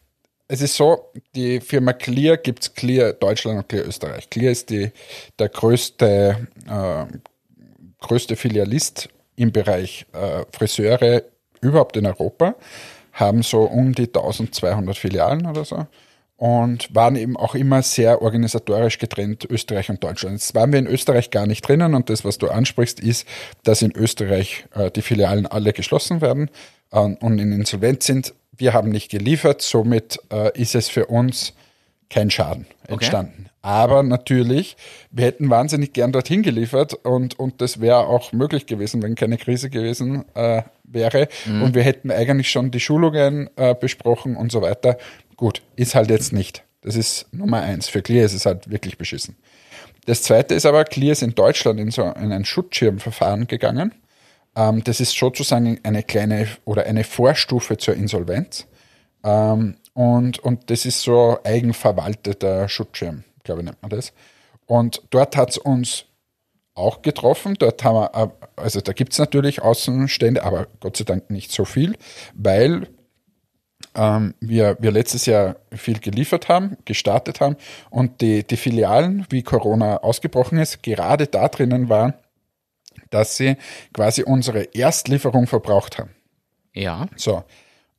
[0.48, 4.30] es ist so, die Firma Clear gibt's Clear Deutschland und Clear Österreich.
[4.30, 4.92] Clear ist die,
[5.38, 7.06] der größte, äh,
[8.00, 11.24] größte Filialist im Bereich äh, Friseure
[11.62, 12.56] überhaupt in Europa,
[13.14, 15.88] haben so um die 1200 Filialen oder so
[16.40, 20.36] und waren eben auch immer sehr organisatorisch getrennt, Österreich und Deutschland.
[20.36, 23.28] Jetzt waren wir in Österreich gar nicht drinnen und das, was du ansprichst, ist,
[23.64, 26.50] dass in Österreich äh, die Filialen alle geschlossen werden
[26.92, 28.34] äh, und in Insolvenz sind.
[28.56, 31.54] Wir haben nicht geliefert, somit äh, ist es für uns
[32.10, 33.49] kein Schaden entstanden.
[33.62, 34.78] Aber natürlich,
[35.12, 39.38] wir hätten wahnsinnig gern dorthin geliefert und, und das wäre auch möglich gewesen, wenn keine
[39.38, 41.28] Krise gewesen äh, wäre.
[41.46, 44.98] Und wir hätten eigentlich schon die Schulungen äh, besprochen und so weiter.
[45.36, 46.64] Gut, ist halt jetzt nicht.
[46.82, 47.90] Das ist Nummer eins.
[47.90, 49.36] Für Clear ist es halt wirklich beschissen.
[50.06, 53.94] Das zweite ist aber, Clear ist in Deutschland in so in ein Schutzschirmverfahren gegangen.
[54.56, 58.68] Ähm, das ist sozusagen eine kleine oder eine Vorstufe zur Insolvenz.
[59.24, 64.14] Ähm, und, und das ist so eigenverwalteter Schutzschirm, glaube ich, nennt man das.
[64.68, 66.06] Und dort hat es uns
[66.76, 67.56] auch getroffen.
[67.58, 71.52] Dort haben wir, äh, also da gibt es natürlich Außenstände, aber Gott sei Dank nicht
[71.52, 71.98] so viel,
[72.34, 72.88] weil
[73.96, 77.56] ähm, wir, wir letztes Jahr viel geliefert haben, gestartet haben
[77.90, 82.14] und die, die Filialen, wie Corona ausgebrochen ist, gerade da drinnen waren,
[83.10, 83.58] dass sie
[83.94, 86.12] quasi unsere Erstlieferung verbraucht haben.
[86.74, 87.08] ja.
[87.16, 87.44] So.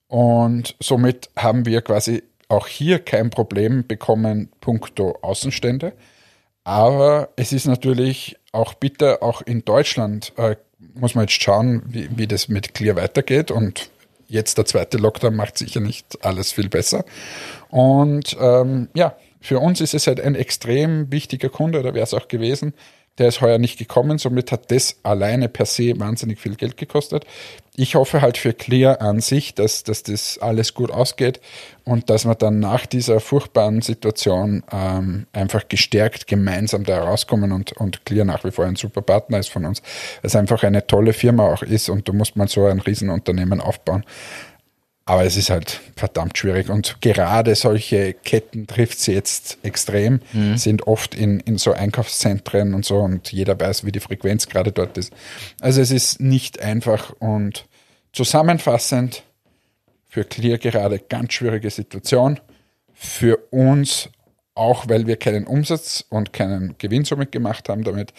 [0.06, 5.92] Und somit haben wir quasi auch hier kein Problem bekommen, puncto Außenstände.
[6.64, 10.56] Aber es ist natürlich auch bitter, auch in Deutschland äh,
[10.94, 13.50] muss man jetzt schauen, wie, wie das mit Clear weitergeht.
[13.50, 13.90] Und
[14.26, 17.04] jetzt der zweite Lockdown macht sicher nicht alles viel besser.
[17.68, 22.14] Und ähm, ja, für uns ist es halt ein extrem wichtiger Kunde, oder wäre es
[22.14, 22.74] auch gewesen,
[23.18, 27.26] Der ist heuer nicht gekommen, somit hat das alleine per se wahnsinnig viel Geld gekostet.
[27.76, 31.40] Ich hoffe halt für Clear an sich, dass, dass das alles gut ausgeht
[31.84, 37.72] und dass wir dann nach dieser furchtbaren Situation ähm, einfach gestärkt gemeinsam da rauskommen und,
[37.72, 39.82] und Clear nach wie vor ein super Partner ist von uns.
[40.22, 44.04] Es einfach eine tolle Firma auch ist und du musst mal so ein Riesenunternehmen aufbauen.
[45.10, 46.70] Aber es ist halt verdammt schwierig.
[46.70, 50.56] Und gerade solche Ketten trifft sie jetzt extrem, mhm.
[50.56, 54.70] sind oft in, in so Einkaufszentren und so und jeder weiß, wie die Frequenz gerade
[54.70, 55.12] dort ist.
[55.60, 57.66] Also es ist nicht einfach und
[58.12, 59.24] zusammenfassend
[60.06, 62.38] für Clear gerade ganz schwierige Situation.
[62.94, 64.10] Für uns
[64.54, 68.12] auch, weil wir keinen Umsatz und keinen Gewinn somit gemacht haben damit.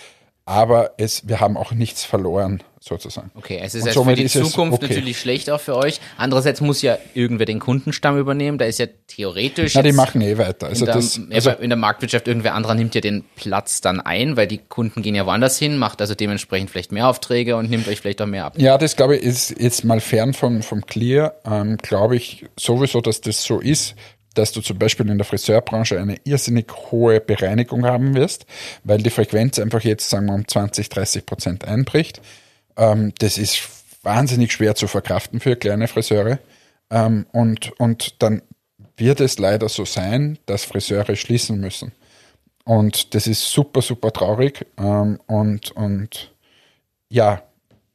[0.43, 3.29] Aber es, wir haben auch nichts verloren sozusagen.
[3.35, 4.87] Okay, es ist also für die Zukunft okay.
[4.87, 6.01] natürlich schlecht auch für euch.
[6.17, 8.57] Andererseits muss ja irgendwer den Kundenstamm übernehmen.
[8.57, 9.75] Da ist ja theoretisch.
[9.75, 10.67] Na, die machen eh weiter.
[10.67, 14.01] Also in, der, das, also in der Marktwirtschaft irgendwer anderer nimmt ja den Platz dann
[14.01, 17.69] ein, weil die Kunden gehen ja woanders hin, macht also dementsprechend vielleicht mehr Aufträge und
[17.69, 18.55] nimmt euch vielleicht auch mehr ab.
[18.57, 21.35] Ja, das glaube ich ist jetzt mal fern vom, vom Clear.
[21.45, 23.95] Ähm, glaube ich sowieso, dass das so ist
[24.33, 28.45] dass du zum Beispiel in der Friseurbranche eine irrsinnig hohe Bereinigung haben wirst,
[28.85, 32.21] weil die Frequenz einfach jetzt, sagen wir, um 20, 30 Prozent einbricht.
[32.77, 33.61] Ähm, das ist
[34.03, 36.39] wahnsinnig schwer zu verkraften für kleine Friseure.
[36.89, 38.41] Ähm, und, und dann
[38.97, 41.91] wird es leider so sein, dass Friseure schließen müssen.
[42.65, 44.65] Und das ist super, super traurig.
[44.77, 46.33] Ähm, und, und
[47.09, 47.43] ja,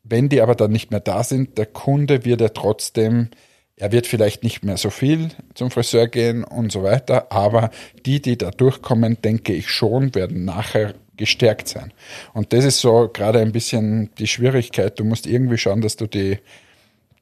[0.03, 3.31] wenn die aber dann nicht mehr da sind, der Kunde wird ja trotzdem,
[3.77, 7.71] er wird vielleicht nicht mehr so viel zum Friseur gehen und so weiter, aber
[8.07, 11.93] die, die da durchkommen, denke ich schon, werden nachher gestärkt sein.
[12.33, 14.99] Und das ist so gerade ein bisschen die Schwierigkeit.
[14.99, 16.39] Du musst irgendwie schauen, dass du die,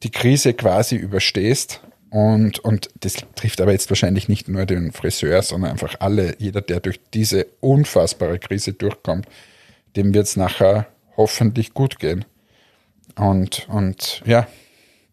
[0.02, 1.80] die Krise quasi überstehst.
[2.10, 6.60] Und, und das trifft aber jetzt wahrscheinlich nicht nur den Friseur, sondern einfach alle, jeder,
[6.60, 9.26] der durch diese unfassbare Krise durchkommt,
[9.96, 12.24] dem wird es nachher hoffentlich gut gehen.
[13.16, 14.46] Und, und ja,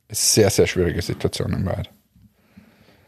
[0.09, 1.89] sehr, sehr schwierige Situation im Wald.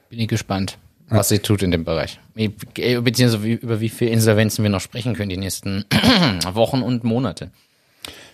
[0.09, 0.77] Bin ich gespannt
[1.09, 2.19] was sie tut in dem Bereich.
[2.35, 5.85] Beziehungsweise über wie viele Insolvenzen wir noch sprechen können die nächsten
[6.53, 7.51] Wochen und Monate.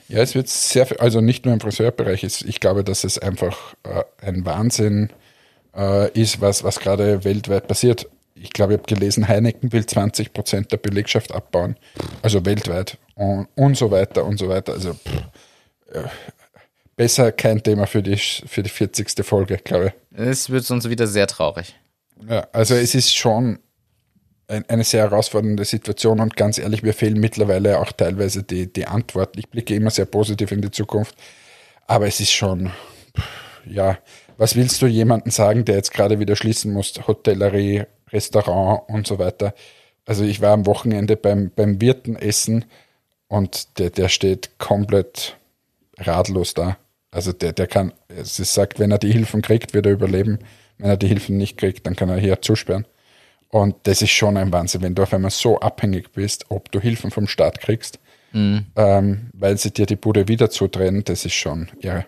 [0.08, 3.76] Ja, es wird sehr viel, also nicht nur im Friseurbereich, ich glaube, dass es einfach
[3.84, 5.12] äh, ein Wahnsinn
[5.76, 8.08] äh, ist, was, was gerade weltweit passiert.
[8.34, 11.76] Ich glaube, ich habe gelesen, Heineken will 20 Prozent der Belegschaft abbauen,
[12.24, 14.74] also weltweit und, und so weiter und so weiter.
[14.74, 15.24] Also pff,
[15.94, 16.08] äh,
[16.96, 19.24] besser kein Thema für die, für die 40.
[19.24, 20.20] Folge, glaube ich.
[20.20, 21.76] Es wird sonst wieder sehr traurig.
[22.28, 23.60] Ja, also es ist schon
[24.48, 28.86] ein, eine sehr herausfordernde Situation und ganz ehrlich, mir fehlen mittlerweile auch teilweise die, die
[28.86, 29.40] Antworten.
[29.40, 31.16] Ich blicke immer sehr positiv in die Zukunft,
[31.88, 32.72] aber es ist schon,
[33.66, 33.98] ja,
[34.38, 36.94] was willst du jemandem sagen, der jetzt gerade wieder schließen muss?
[37.08, 39.54] Hotellerie, Restaurant und so weiter.
[40.06, 42.18] Also ich war am Wochenende beim, beim Wirten
[43.28, 45.38] und der, der steht komplett
[45.98, 46.78] ratlos da.
[47.12, 50.40] Also der, der kann, es sagt, wenn er die Hilfen kriegt, wird er überleben.
[50.80, 52.86] Wenn er die Hilfen nicht kriegt, dann kann er hier zusperren.
[53.50, 56.80] Und das ist schon ein Wahnsinn, wenn du auf einmal so abhängig bist, ob du
[56.80, 58.00] Hilfen vom Staat kriegst,
[58.32, 58.66] mhm.
[58.76, 62.06] ähm, weil sie dir die Bude wieder zudrehen, das ist schon irre.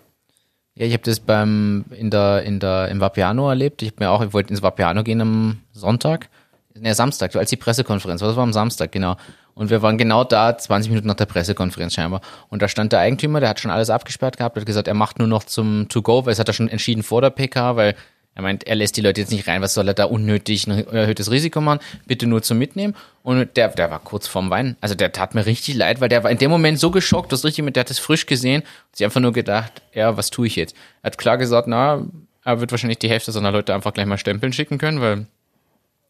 [0.75, 3.81] Ja, ich habe das beim in der in der im Vapiano erlebt.
[3.81, 6.29] Ich habe mir auch, ich wollte ins Vapiano gehen am Sonntag,
[6.75, 8.29] ne Samstag, als die Pressekonferenz war.
[8.29, 9.17] Das war am Samstag genau.
[9.53, 12.21] Und wir waren genau da, 20 Minuten nach der Pressekonferenz scheinbar.
[12.49, 15.19] Und da stand der Eigentümer, der hat schon alles abgesperrt gehabt, hat gesagt, er macht
[15.19, 17.95] nur noch zum To-Go, weil es hat er schon entschieden vor der PK, weil
[18.33, 20.87] er meint, er lässt die Leute jetzt nicht rein, was soll er da unnötig ein
[20.87, 21.79] erhöhtes Risiko machen?
[22.05, 22.95] Bitte nur zum Mitnehmen.
[23.23, 24.77] Und der, der war kurz vorm Weinen.
[24.79, 27.43] Also der tat mir richtig leid, weil der war in dem Moment so geschockt, das
[27.43, 30.47] richtig mit, der hat es frisch gesehen und sich einfach nur gedacht, ja, was tue
[30.47, 30.75] ich jetzt?
[31.01, 32.05] Er hat klar gesagt, na,
[32.45, 35.27] er wird wahrscheinlich die Hälfte seiner Leute einfach gleich mal stempeln schicken können, weil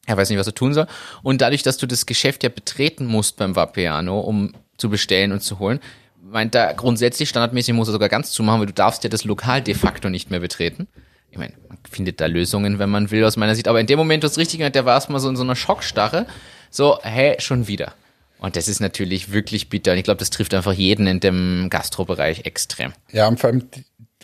[0.05, 0.87] er weiß nicht, was er tun soll.
[1.23, 5.41] Und dadurch, dass du das Geschäft ja betreten musst beim Vapiano, um zu bestellen und
[5.41, 5.79] zu holen,
[6.21, 9.61] meint er grundsätzlich standardmäßig muss er sogar ganz zumachen, weil du darfst ja das Lokal
[9.61, 10.87] de facto nicht mehr betreten
[11.31, 13.67] ich meine, man findet da Lösungen, wenn man will, aus meiner Sicht.
[13.67, 16.27] Aber in dem Moment, was richtig der war erstmal so in so einer Schockstarre.
[16.69, 17.93] So, hä, schon wieder.
[18.37, 19.93] Und das ist natürlich wirklich bitter.
[19.93, 22.91] Und ich glaube, das trifft einfach jeden in dem Gastrobereich extrem.
[23.11, 23.63] Ja, und vor allem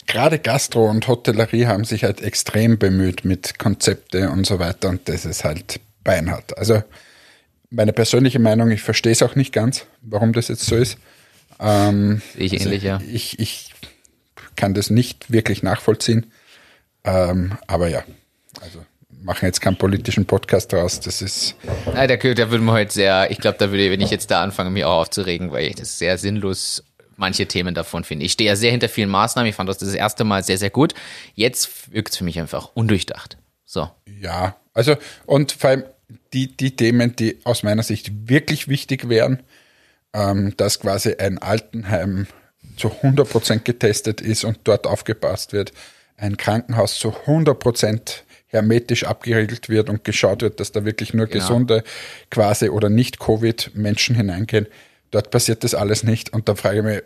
[0.05, 4.89] gerade Gastro und Hotellerie haben sich halt extrem bemüht mit Konzepte und so weiter.
[4.89, 6.57] Und das ist halt beinhart.
[6.57, 6.83] Also
[7.69, 10.97] meine persönliche Meinung, ich verstehe es auch nicht ganz, warum das jetzt so ist.
[11.59, 12.99] Ähm, ich also ähnlich, ja.
[13.09, 13.71] Ich, ich
[14.55, 16.31] kann das nicht wirklich nachvollziehen.
[17.07, 18.03] Ähm, aber ja,
[18.61, 20.99] also machen jetzt keinen politischen Podcast draus.
[20.99, 21.55] Das ist.
[21.85, 24.43] Nein, der, der würde mir heute sehr, ich glaube, da würde, wenn ich jetzt da
[24.43, 26.83] anfange, mich auch aufzuregen, weil ich das sehr sinnlos
[27.15, 28.25] manche Themen davon finde.
[28.25, 29.49] Ich stehe ja sehr hinter vielen Maßnahmen.
[29.49, 30.93] Ich fand das das erste Mal sehr, sehr gut.
[31.33, 33.37] Jetzt wirkt es für mich einfach undurchdacht.
[33.65, 33.89] So.
[34.21, 35.83] Ja, also und vor allem
[36.33, 39.41] die, die Themen, die aus meiner Sicht wirklich wichtig wären,
[40.13, 42.27] ähm, dass quasi ein Altenheim
[42.77, 45.73] zu 100% getestet ist und dort aufgepasst wird,
[46.17, 51.39] ein Krankenhaus zu 100% hermetisch abgeriegelt wird und geschaut wird, dass da wirklich nur Genau.
[51.43, 51.83] gesunde
[52.31, 54.67] quasi oder nicht Covid-Menschen hineingehen.
[55.11, 56.97] Dort passiert das alles nicht und da frage ich mich,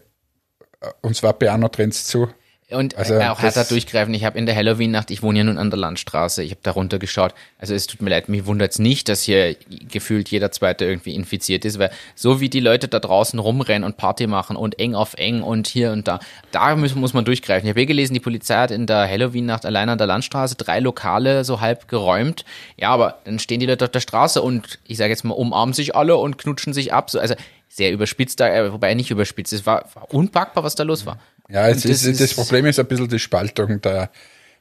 [0.82, 2.30] äh, uns war Piano Trends zu.
[2.72, 4.14] Und Also, äh, auch härter durchgreifen.
[4.14, 6.72] Ich habe in der Halloween-Nacht, ich wohne ja nun an der Landstraße, ich habe da
[6.72, 7.34] runtergeschaut.
[7.60, 9.56] Also es tut mir leid, mich wundert's nicht, dass hier
[9.92, 13.98] gefühlt jeder Zweite irgendwie infiziert ist, weil so wie die Leute da draußen rumrennen und
[13.98, 16.20] Party machen und eng auf eng und hier und da,
[16.52, 17.68] da muss, muss man durchgreifen.
[17.68, 20.80] Ich habe eh gelesen, die Polizei hat in der Halloween-Nacht allein an der Landstraße drei
[20.80, 22.46] Lokale so halb geräumt.
[22.78, 25.74] Ja, aber dann stehen die Leute auf der Straße und ich sage jetzt mal, umarmen
[25.74, 27.10] sich alle und knutschen sich ab.
[27.10, 27.36] So, also
[27.74, 29.54] sehr überspitzt, da, äh, wobei nicht überspitzt.
[29.54, 31.20] Es war, war unpackbar, was da los war.
[31.52, 34.10] Ja, es Und ist, das das, Problem ist ein bisschen die Spaltung der,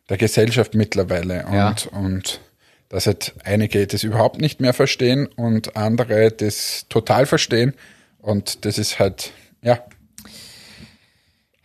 [0.09, 1.74] der Gesellschaft mittlerweile und, Ja.
[1.92, 2.40] und
[2.88, 7.74] dass halt einige das überhaupt nicht mehr verstehen und andere das total verstehen
[8.18, 9.31] und das ist halt,
[9.62, 9.79] ja.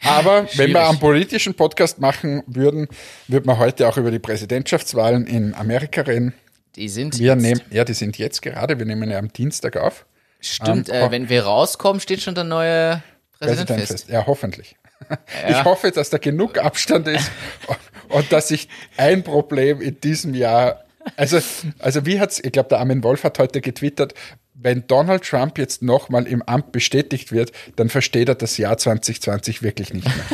[0.03, 0.77] Aber wenn wir Schwierig.
[0.89, 2.87] einen politischen Podcast machen würden,
[3.27, 6.33] würden wir heute auch über die Präsidentschaftswahlen in Amerika reden.
[6.75, 9.77] Die sind Wir jetzt- nehmen, ja, die sind jetzt gerade, wir nehmen ja am Dienstag
[9.77, 10.05] auf.
[10.41, 13.01] Stimmt, Ähm, äh, wenn wir rauskommen, steht schon der neue
[13.39, 13.91] Präsident Präsident fest.
[14.03, 14.09] fest.
[14.09, 14.75] Ja, hoffentlich.
[15.49, 17.29] Ich hoffe, dass da genug Abstand ist
[18.09, 20.83] und dass sich ein Problem in diesem Jahr,
[21.15, 21.39] also,
[21.79, 24.13] also wie hat's, ich glaube, der Armin Wolf hat heute getwittert,
[24.53, 29.61] wenn Donald Trump jetzt nochmal im Amt bestätigt wird, dann versteht er das Jahr 2020
[29.61, 30.25] wirklich nicht mehr.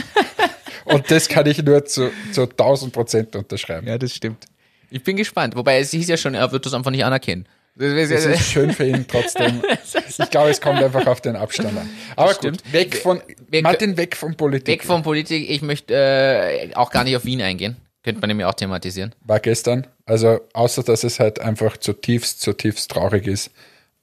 [0.86, 3.88] Und das kann ich nur zu, zu 1000 Prozent unterschreiben.
[3.88, 4.46] Ja, das stimmt.
[4.90, 5.56] Ich bin gespannt.
[5.56, 7.46] Wobei es hieß ja schon, er wird das einfach nicht anerkennen.
[7.76, 9.62] Das ist- schön für ihn trotzdem.
[10.18, 11.90] Ich glaube, es kommt einfach auf den Abstand an.
[12.16, 14.68] Aber gut, weg von, wir- Martin, weg von Politik.
[14.68, 15.50] Weg von Politik.
[15.50, 17.78] Ich möchte äh, auch gar nicht auf Wien eingehen.
[18.04, 19.14] Könnte man nämlich auch thematisieren.
[19.24, 19.88] war gestern.
[20.06, 23.52] Also außer dass es halt einfach zutiefst, zutiefst traurig ist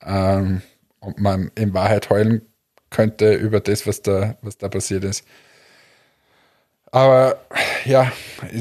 [0.04, 0.62] ähm,
[1.00, 2.42] und man in Wahrheit heulen
[2.90, 5.24] könnte über das, was da, was da passiert ist.
[6.90, 7.38] Aber
[7.84, 8.10] ja,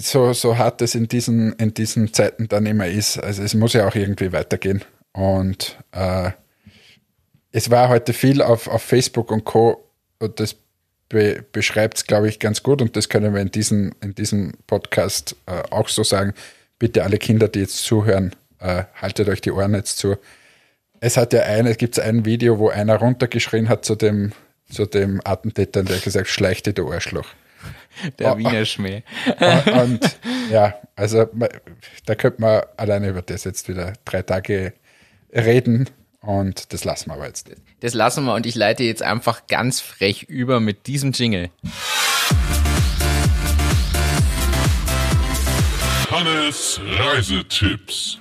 [0.01, 3.73] so, so hart es in diesen, in diesen Zeiten dann immer ist, also es muss
[3.73, 4.83] ja auch irgendwie weitergehen.
[5.17, 6.29] Und äh,
[7.51, 9.83] es war heute viel auf, auf Facebook und Co.
[10.19, 10.55] Und das
[11.09, 12.83] be beschreibt es, glaube ich, ganz gut.
[12.83, 16.35] Und das können wir in, diesen, in diesem Podcast äh, auch so sagen.
[16.77, 20.17] Bitte alle Kinder, die jetzt zuhören, äh, haltet euch die Ohren jetzt zu.
[20.99, 24.33] Es hat ja eine, es gibt ein Video, wo einer runtergeschrien hat zu dem,
[24.69, 27.29] zu dem Attentäter, der gesagt, schleich dir, du Arschloch.
[28.19, 29.01] Der Oh, Wiener Schmäh.
[29.39, 30.19] Und, und
[30.51, 31.27] ja, also
[32.05, 34.73] da könnte man alleine über das jetzt wieder drei Tage
[35.31, 35.89] reden
[36.21, 37.49] und das lassen wir aber jetzt.
[37.79, 41.49] Das lassen wir und ich leite jetzt einfach ganz frech über mit diesem Jingle.
[46.09, 48.19] Hannes Reisetipps.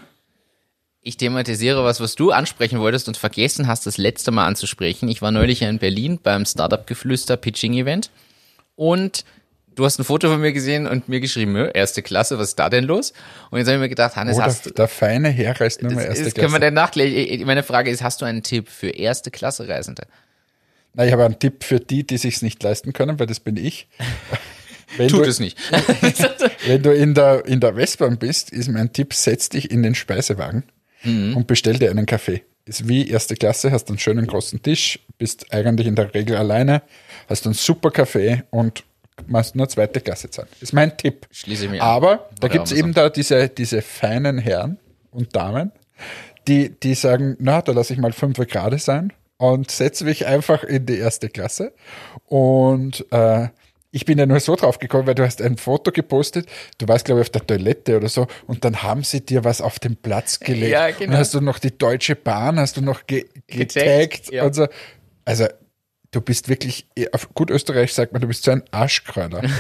[1.01, 5.09] Ich thematisiere was, was du ansprechen wolltest und vergessen hast, das letzte Mal anzusprechen.
[5.09, 8.11] Ich war neulich ja in Berlin beim Startup-Geflüster Pitching Event
[8.75, 9.25] und
[9.77, 12.59] du hast ein Foto von mir gesehen und mir geschrieben, "Ö, erste Klasse, was ist
[12.59, 13.13] da denn los?
[13.51, 15.83] Und jetzt habe ich mir gedacht, Hannes, Oh, hast der, du, der feine Herr reist
[15.83, 16.61] nur mehr erste das können wir Klasse.
[16.61, 17.47] dann nachlesen.
[17.47, 20.03] Meine Frage ist, hast du einen Tipp für erste Klasse Reisende?
[20.95, 23.57] Na, ich habe einen Tipp für die, die sich nicht leisten können, weil das bin
[23.57, 23.87] ich.
[24.97, 25.59] Wenn Tut du, es nicht.
[26.67, 29.95] Wenn du in der, in der Westbahn bist, ist mein Tipp, setz dich in den
[29.95, 30.65] Speisewagen
[31.03, 31.37] Mhm.
[31.37, 32.43] und bestell dir einen Kaffee.
[32.65, 36.83] Ist wie erste Klasse, hast einen schönen großen Tisch, bist eigentlich in der Regel alleine,
[37.29, 38.83] hast einen super Kaffee und
[39.27, 40.49] machst nur zweite Klasse zahlen.
[40.61, 41.27] Ist mein Tipp.
[41.31, 41.89] Schließe ich mich an.
[41.89, 44.79] Aber da Oder gibt es eben da diese, diese feinen Herren
[45.11, 45.73] und Damen,
[46.49, 50.63] die, die sagen, na, da lasse ich mal fünf gerade sein und setze mich einfach
[50.63, 51.73] in die erste Klasse.
[52.27, 53.49] Und äh,
[53.91, 56.47] ich bin ja nur so drauf gekommen, weil du hast ein Foto gepostet,
[56.79, 59.61] du warst, glaube ich, auf der Toilette oder so, und dann haben sie dir was
[59.63, 60.73] auf den Platz gelegt.
[60.73, 61.13] Ja, genau.
[61.13, 64.45] Und hast du noch die Deutsche Bahn, hast du noch ge Getaggt, getaggt ja.
[64.45, 64.67] und so.
[65.25, 65.47] Also,
[66.11, 69.43] du bist wirklich, auf gut Österreich sagt man, du bist so ein Arschkreuner.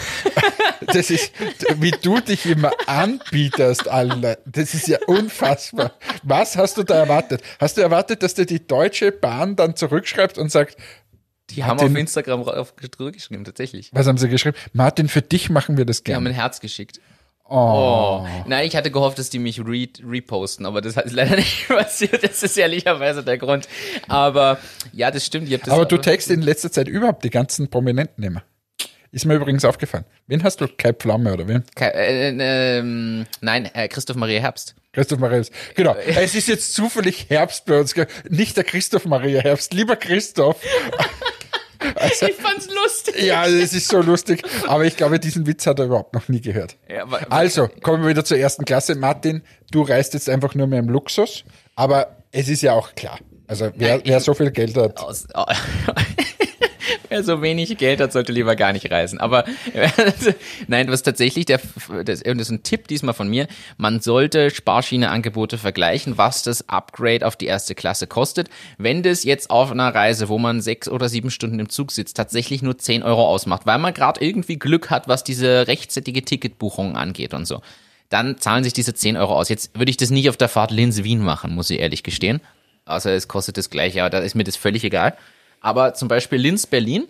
[0.93, 1.33] Das ist,
[1.79, 4.53] wie du dich immer anbietest, allen Leuten.
[4.53, 5.93] Das ist ja unfassbar.
[6.23, 7.43] Was hast du da erwartet?
[7.59, 10.77] Hast du erwartet, dass dir die Deutsche Bahn dann zurückschreibt und sagt,
[11.51, 13.89] Die haben den- auf Instagram rauf- zurückgeschrieben, tatsächlich.
[13.95, 14.57] was haben sie geschrieben?
[14.75, 16.37] Martin, für dich machen wir das Die haben gerne.
[16.37, 17.01] ein Herz geschickt.
[17.49, 18.25] Oh.
[18.25, 18.27] Oh.
[18.47, 22.23] Nein, ich hatte gehofft, dass die mich re reposten, aber das ist leider nicht passiert.
[22.25, 23.69] Das ist ehrlicherweise der Grund.
[24.09, 24.59] Aber
[24.93, 25.51] ja, das stimmt.
[25.53, 28.43] Das Aber du tagst in letzter Zeit überhaupt die ganzen Prominenten immer.
[29.13, 30.05] Ist mir übrigens aufgefallen.
[30.27, 30.67] Wen hast du?
[30.69, 31.63] Kai Pflaume oder wen?
[31.75, 34.75] Ke- äh, äh, ähm, nein, äh, Christoph Maria Herbst.
[34.93, 35.53] Christoph Maria Herbst.
[35.75, 35.95] Genau.
[36.07, 37.95] Es ist jetzt zufällig Herbst bei uns.
[38.29, 39.73] Nicht der Christoph Maria Herbst.
[39.73, 40.57] Lieber Christoph.
[41.94, 43.22] Also, Ich fand's lustig.
[43.22, 44.42] ja, das ist so lustig.
[44.66, 46.77] Aber ich glaube, diesen Witz hat er überhaupt noch nie gehört.
[46.88, 48.94] Ja, aber- Also, kommen wir wieder zur ersten Klasse.
[48.94, 51.44] Martin, du reist jetzt einfach nur mehr im Luxus.
[51.75, 53.18] Aber es ist ja auch klar.
[53.49, 55.27] Also wer, wer so viel Geld hat, Aus,
[57.09, 59.19] Wer so wenig Geld hat, sollte lieber gar nicht reisen.
[59.19, 59.45] Aber
[60.66, 61.61] nein, was tatsächlich der,
[62.05, 63.47] das, ist ein Tipp diesmal von mir.
[63.77, 68.49] Man sollte Sparschiene-Angebote vergleichen, was das Upgrade auf die erste Klasse kostet.
[68.79, 72.16] Wenn das jetzt auf einer Reise, wo man sechs oder sieben Stunden im Zug sitzt,
[72.16, 76.97] tatsächlich nur 10 Euro ausmacht, weil man gerade irgendwie Glück hat, was diese rechtzeitige Ticketbuchung
[76.97, 77.61] angeht und so,
[78.09, 79.49] dann zahlen sich diese 10 Euro aus.
[79.49, 82.40] Jetzt würde ich das nicht auf der Fahrt Linz-Wien machen, muss ich ehrlich gestehen.
[82.85, 85.16] Also es kostet das gleiche, aber da ist mir das völlig egal.
[85.67, 87.09] Aber zum Beispiel Linz-Berlin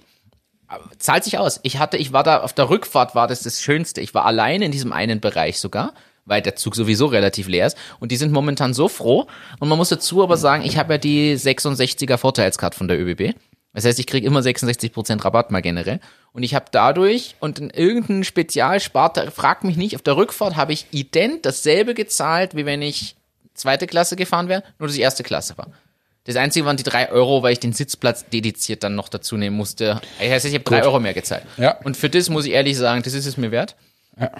[0.96, 1.60] zahlt sich aus.
[1.62, 4.00] Ich hatte, ich war da auf der Rückfahrt, war das das Schönste.
[4.00, 5.92] Ich war allein in diesem einen Bereich sogar,
[6.24, 7.76] weil der Zug sowieso relativ leer ist.
[8.00, 9.26] Und die sind momentan so froh.
[9.60, 13.36] Und man muss dazu aber sagen, ich habe ja die 66er Vorteilskarte von der ÖBB.
[13.74, 16.00] Das heißt, ich kriege immer 66% Rabatt mal generell.
[16.32, 20.72] Und ich habe dadurch und in irgendeinem Spezialspart, frag mich nicht, auf der Rückfahrt habe
[20.72, 23.16] ich ident dasselbe gezahlt, wie wenn ich
[23.52, 25.68] zweite Klasse gefahren wäre, nur dass ich erste Klasse war.
[26.26, 29.56] Das Einzige waren die drei Euro, weil ich den Sitzplatz dediziert dann noch dazu nehmen
[29.56, 30.00] musste.
[30.18, 31.44] Das heißt, ich habe drei Euro mehr gezahlt.
[31.56, 31.78] Ja.
[31.84, 33.76] Und für das muss ich ehrlich sagen, das ist es mir wert.
[34.20, 34.32] Ja.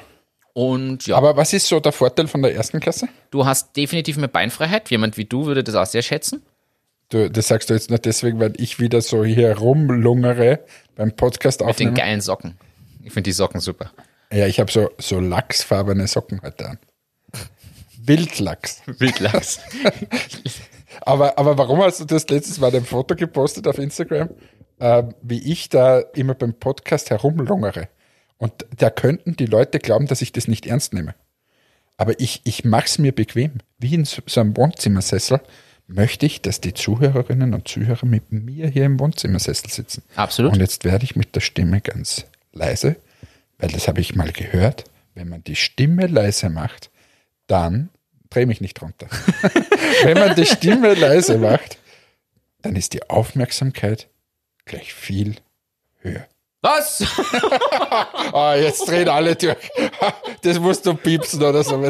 [0.53, 3.09] Und ja, Aber was ist so der Vorteil von der ersten Klasse?
[3.31, 4.91] du hast definitiv mehr Beinfreiheit.
[4.91, 6.43] Jemand wie du würde das auch sehr schätzen.
[7.11, 10.61] Du, das sagst du jetzt nur deswegen, weil ich wieder so hier rumlungere
[10.97, 11.95] beim Podcast Mit den aufnehmen.
[11.95, 12.57] geilen Socken.
[13.05, 13.93] Ich finde die Socken super.
[14.33, 16.79] Ja, ich habe so, so lachsfarbene Socken heute an.
[18.05, 18.83] Wildlachs.
[18.87, 19.61] Wildlachs.
[21.03, 24.31] Aber, aber warum hast du das letztes Mal ein Foto gepostet auf Instagram,
[24.79, 27.89] äh, wie ich da immer beim Podcast herumlungere?
[28.39, 31.15] Und da könnten die Leute glauben, dass ich das nicht ernst nehme.
[31.97, 33.53] Aber ich, ich mache es mir bequem.
[33.79, 35.41] Wie in so, so einem Wohnzimmersessel
[35.87, 40.03] möchte ich, dass die Zuhörerinnen und Zuhörer mit mir hier im Wohnzimmersessel sitzen.
[40.15, 40.53] Absolut.
[40.53, 42.97] Und jetzt werde ich mit der Stimme ganz leise,
[43.59, 44.85] weil das habe ich mal gehört.
[45.15, 46.91] Wenn man die Stimme leise macht,
[47.47, 47.89] dann
[48.37, 49.07] dreh mich nicht runter.
[50.03, 51.79] Wenn man die Stimme leise macht,
[52.63, 54.09] dann ist die Aufmerksamkeit
[54.67, 55.37] gleich viel
[56.01, 56.27] höher.
[56.63, 57.05] Was?
[58.33, 59.57] Ah, jetzt drehen alle durch.
[60.43, 61.83] Das musst du piepsen oder so.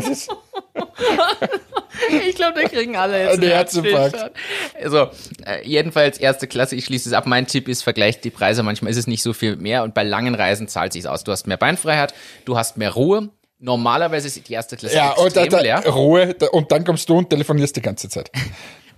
[2.10, 4.32] Ich glaube, da kriegen alle jetzt Herzinfarkt.
[4.80, 5.08] Also,
[5.44, 7.26] äh, jedenfalls erste Klasse, ich schließe es ab.
[7.26, 8.62] Mein Tipp ist, vergleicht die Preise.
[8.62, 11.24] Manchmal ist es nicht so viel mehr und bei langen Reisen zahlt sich's aus.
[11.24, 13.30] Du hast mehr Beinfreiheit, du hast mehr Ruhe.
[13.58, 15.86] Normalerweise ist die erste Klasse ja, und da, extrem da, leer.
[15.86, 18.30] Ruhe, da, und dann kommst du und telefonierst die ganze Zeit.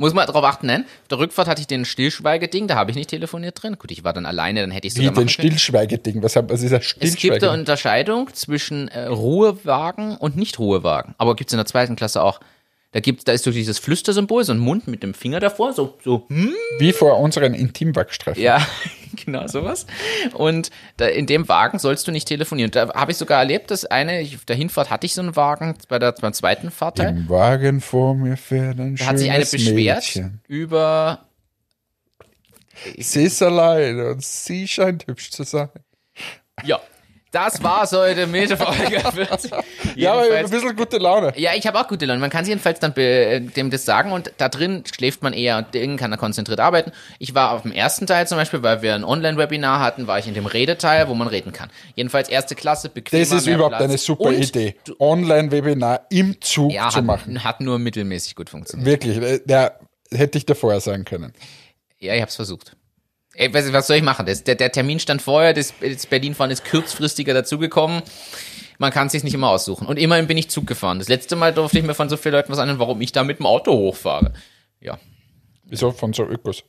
[0.01, 0.85] Muss man darauf achten, nein.
[1.03, 3.77] Auf der Rückfahrt hatte ich den Stillschweigeding, da habe ich nicht telefoniert drin.
[3.79, 5.49] Gut, ich war dann alleine, dann hätte ich Wie sogar den machen können.
[5.49, 6.23] Stillschweigeding.
[6.23, 7.51] Was, was ist ein Es gibt eine Stillschweigeding?
[7.51, 11.16] Unterscheidung zwischen äh, Ruhewagen und Nicht-Ruhewagen.
[11.18, 12.38] Aber gibt's in der zweiten Klasse auch.
[12.92, 15.99] Da gibt's, da ist so dieses Flüstersymbol, so ein Mund mit dem Finger davor, so,
[16.03, 18.42] so, hm, Wie vor unseren Intimwachstreifen.
[18.42, 18.66] Ja,
[19.24, 19.87] genau sowas.
[20.35, 22.70] Und da, in dem Wagen sollst du nicht telefonieren.
[22.70, 25.37] Da habe ich sogar erlebt, dass eine, ich, auf der Hinfahrt hatte ich so einen
[25.37, 29.31] Wagen, bei der, beim zweiten Fahrteil, Im Wagen vor mir fährt ein da hat sich
[29.31, 30.40] eine beschwert Mädchen.
[30.48, 31.28] über,
[32.96, 35.70] Sie ist allein und sie scheint hübsch zu sein.
[36.64, 36.81] ja,
[37.31, 39.51] das war's heute mit Folge 40.
[39.97, 41.33] Ja, aber ein bisschen gute Laune.
[41.37, 42.21] Ja, ich habe auch gute Laune.
[42.21, 45.75] Man kann jedenfalls dann äh, dem das sagen und da drin schläft man eher und
[45.75, 46.93] drin kann er konzentriert arbeiten.
[47.19, 50.27] Ich war auf dem ersten Teil zum Beispiel, weil wir ein Online-Webinar hatten, war ich
[50.27, 51.71] in dem Redeteil, wo man reden kann.
[51.95, 53.88] Jedenfalls erste Klasse, bequemer, Das ist überhaupt Platz.
[53.88, 54.77] eine super und Idee.
[54.99, 57.45] Online-Webinar im Zug Ja, zu hat, machen.
[57.45, 58.87] hat nur mittelmäßig gut funktioniert.
[58.87, 59.73] Wirklich, äh, ja,
[60.11, 61.33] hätte ich davor sagen können.
[61.99, 62.77] Ja, ich hab's versucht.
[63.38, 64.27] Ey, was, was soll ich machen?
[64.27, 68.03] Das, der, der Termin stand vorher, das, das Berlin-Fahren ist kurzfristiger dazugekommen.
[68.79, 69.87] Man kann sich nicht immer aussuchen.
[69.87, 70.98] Und immerhin bin ich Zug gefahren.
[70.98, 73.22] Das letzte Mal durfte ich mir von so vielen Leuten was anhören, warum ich da
[73.22, 74.33] mit dem Auto hochfahre.
[74.81, 74.98] Ja.
[75.64, 76.64] Wieso von so Ökos?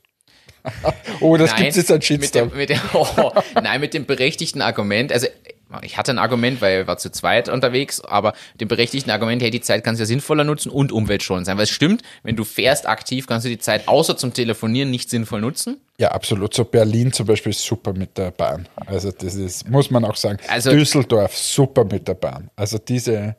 [1.20, 2.50] oh, das gibt's jetzt mit Shitstorm.
[2.50, 5.12] dem, mit dem, oh, Nein, mit dem berechtigten Argument.
[5.12, 5.26] Also
[5.82, 9.42] ich hatte ein Argument, weil ich war zu zweit unterwegs, aber mit dem berechtigten Argument,
[9.42, 11.56] hey, die Zeit kannst du ja sinnvoller nutzen und umweltschonend sein.
[11.56, 15.10] Weil es stimmt, wenn du fährst aktiv, kannst du die Zeit außer zum Telefonieren nicht
[15.10, 15.80] sinnvoll nutzen.
[16.00, 16.54] Ja, absolut.
[16.54, 18.66] So Berlin zum Beispiel ist super mit der Bahn.
[18.86, 20.38] Also das ist, muss man auch sagen.
[20.48, 22.50] Also- Düsseldorf super mit der Bahn.
[22.56, 23.36] Also diese.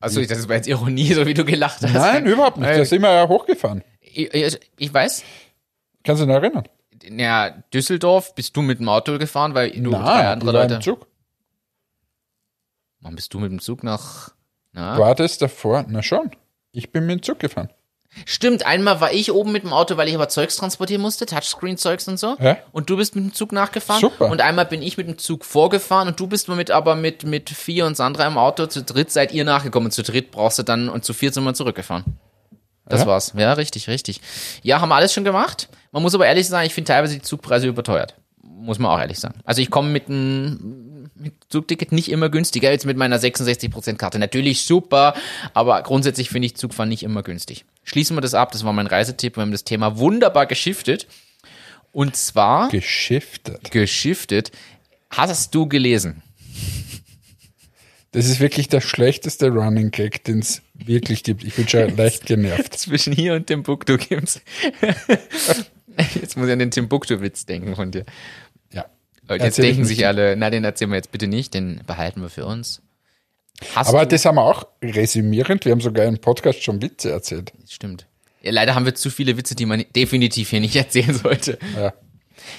[0.00, 1.92] Also das war jetzt Ironie, so wie du gelacht hast.
[1.94, 2.68] Nein, überhaupt nicht.
[2.68, 3.84] Da sind wir ja hochgefahren.
[4.00, 5.22] Ich, ich, ich weiß,
[6.02, 6.64] Kannst du dich noch erinnern?
[7.16, 10.62] ja, Düsseldorf bist du mit dem Auto gefahren, weil du drei Nein, andere ich war
[10.64, 10.74] Leute.
[10.74, 11.06] im Zug.
[13.00, 14.30] Wann bist du mit dem Zug nach?
[14.72, 14.98] Na?
[14.98, 15.84] War das davor?
[15.88, 16.32] Na schon.
[16.72, 17.70] Ich bin mit dem Zug gefahren.
[18.24, 22.08] Stimmt, einmal war ich oben mit dem Auto, weil ich aber Zeugs transportieren musste, Touchscreen-Zeugs
[22.08, 22.36] und so.
[22.40, 22.56] Ja.
[22.72, 24.00] Und du bist mit dem Zug nachgefahren.
[24.00, 24.30] Super.
[24.30, 27.50] Und einmal bin ich mit dem Zug vorgefahren und du bist mit aber mit, mit
[27.50, 28.66] vier und Sandra im Auto.
[28.66, 29.90] Zu dritt seid ihr nachgekommen.
[29.90, 32.18] Zu dritt brauchst du dann und zu viert sind wir zurückgefahren.
[32.88, 33.06] Das Ja?
[33.06, 33.32] war's.
[33.36, 34.20] Ja, richtig, richtig.
[34.62, 35.68] Ja, haben wir alles schon gemacht.
[35.92, 38.14] Man muss aber ehrlich sagen, ich finde teilweise die Zugpreise überteuert.
[38.42, 39.40] Muss man auch ehrlich sagen.
[39.44, 41.10] Also ich komme mit einem
[41.48, 44.18] Zugticket nicht immer günstiger, jetzt mit meiner 66% Karte.
[44.18, 45.14] Natürlich super,
[45.54, 47.64] aber grundsätzlich finde ich Zugfahren nicht immer günstig.
[47.86, 48.52] Schließen wir das ab.
[48.52, 49.36] Das war mein Reisetipp.
[49.36, 51.06] Wir haben das Thema wunderbar geschiftet.
[51.92, 53.70] Und zwar Geschiftet.
[53.70, 54.50] geschiftet.
[55.08, 56.22] Hast du gelesen?
[58.12, 61.44] Das ist wirklich der schlechteste Running Gag, den es wirklich gibt.
[61.44, 62.74] Ich bin schon leicht genervt.
[62.78, 64.40] Zwischen hier und Timbuktu gibt's.
[66.14, 68.04] Jetzt muss ich an den Timbuktu-Witz denken von dir.
[68.72, 68.86] Ja.
[69.28, 72.44] Jetzt denken sich alle, na, den erzählen wir jetzt bitte nicht, den behalten wir für
[72.44, 72.82] uns.
[73.74, 75.64] Hast Aber du, das haben wir auch resümierend.
[75.64, 77.52] Wir haben sogar im Podcast schon Witze erzählt.
[77.68, 78.06] stimmt.
[78.42, 81.58] Ja, leider haben wir zu viele Witze, die man definitiv hier nicht erzählen sollte.
[81.76, 81.94] Ja.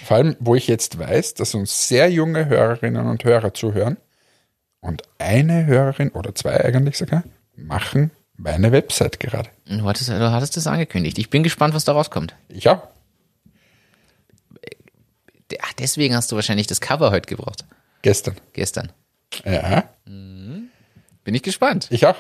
[0.06, 3.98] Vor allem, wo ich jetzt weiß, dass uns sehr junge Hörerinnen und Hörer zuhören
[4.82, 7.24] und eine Hörerin oder zwei eigentlich sogar
[7.56, 9.50] machen meine Website gerade.
[9.66, 11.18] Du hattest, du hattest das angekündigt.
[11.18, 12.36] Ich bin gespannt, was da rauskommt.
[12.66, 12.84] Auch.
[15.62, 17.66] Ach, deswegen hast du wahrscheinlich das Cover heute gebraucht.
[18.04, 18.36] Gestern.
[18.54, 18.91] Gestern.
[19.43, 19.89] Ja,
[21.28, 21.88] Bin ich gespannt.
[21.89, 22.15] ich auch.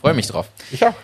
[0.00, 0.46] Freue mich drauf.
[0.70, 0.94] Ich auch.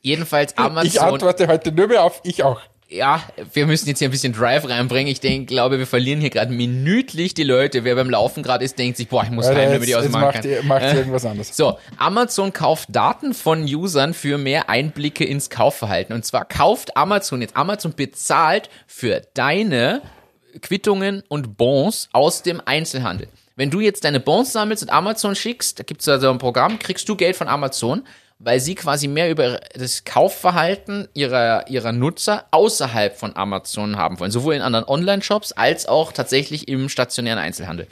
[0.00, 1.02] Jedenfalls Ich Amazon.
[1.14, 2.60] antworte heute nur mehr auf ich auch.
[2.88, 3.20] ja,
[3.52, 5.10] wir müssen jetzt hier ein bisschen Drive reinbringen.
[5.10, 7.82] Ich denke, glaube, wir verlieren hier gerade minütlich die Leute.
[7.82, 10.04] Wer beim Laufen gerade ist, denkt sich, boah, ich muss Alter, heim, damit ich jetzt
[10.06, 10.66] ausmachen macht, kann.
[10.68, 11.56] macht ihr irgendwas anderes.
[11.56, 16.14] So, Amazon kauft Daten von Usern für mehr Einblicke ins Kaufverhalten.
[16.14, 20.02] Und zwar kauft Amazon jetzt, Amazon bezahlt für deine
[20.62, 23.26] Quittungen und Bons aus dem Einzelhandel.
[23.56, 26.78] Wenn du jetzt deine Bons sammelst und Amazon schickst, da gibt es also ein Programm,
[26.78, 28.02] kriegst du Geld von Amazon,
[28.38, 34.30] weil sie quasi mehr über das Kaufverhalten ihrer, ihrer Nutzer außerhalb von Amazon haben wollen.
[34.30, 37.86] Sowohl in anderen Online-Shops als auch tatsächlich im stationären Einzelhandel.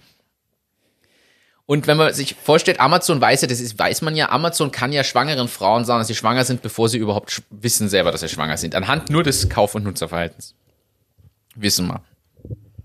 [1.65, 4.93] Und wenn man sich vorstellt, Amazon weiß ja, das ist, weiß man ja, Amazon kann
[4.93, 8.29] ja schwangeren Frauen sagen, dass sie schwanger sind, bevor sie überhaupt wissen selber, dass sie
[8.29, 8.75] schwanger sind.
[8.75, 10.55] Anhand nur des Kauf- und Nutzerverhaltens.
[11.55, 12.03] Wissen wir.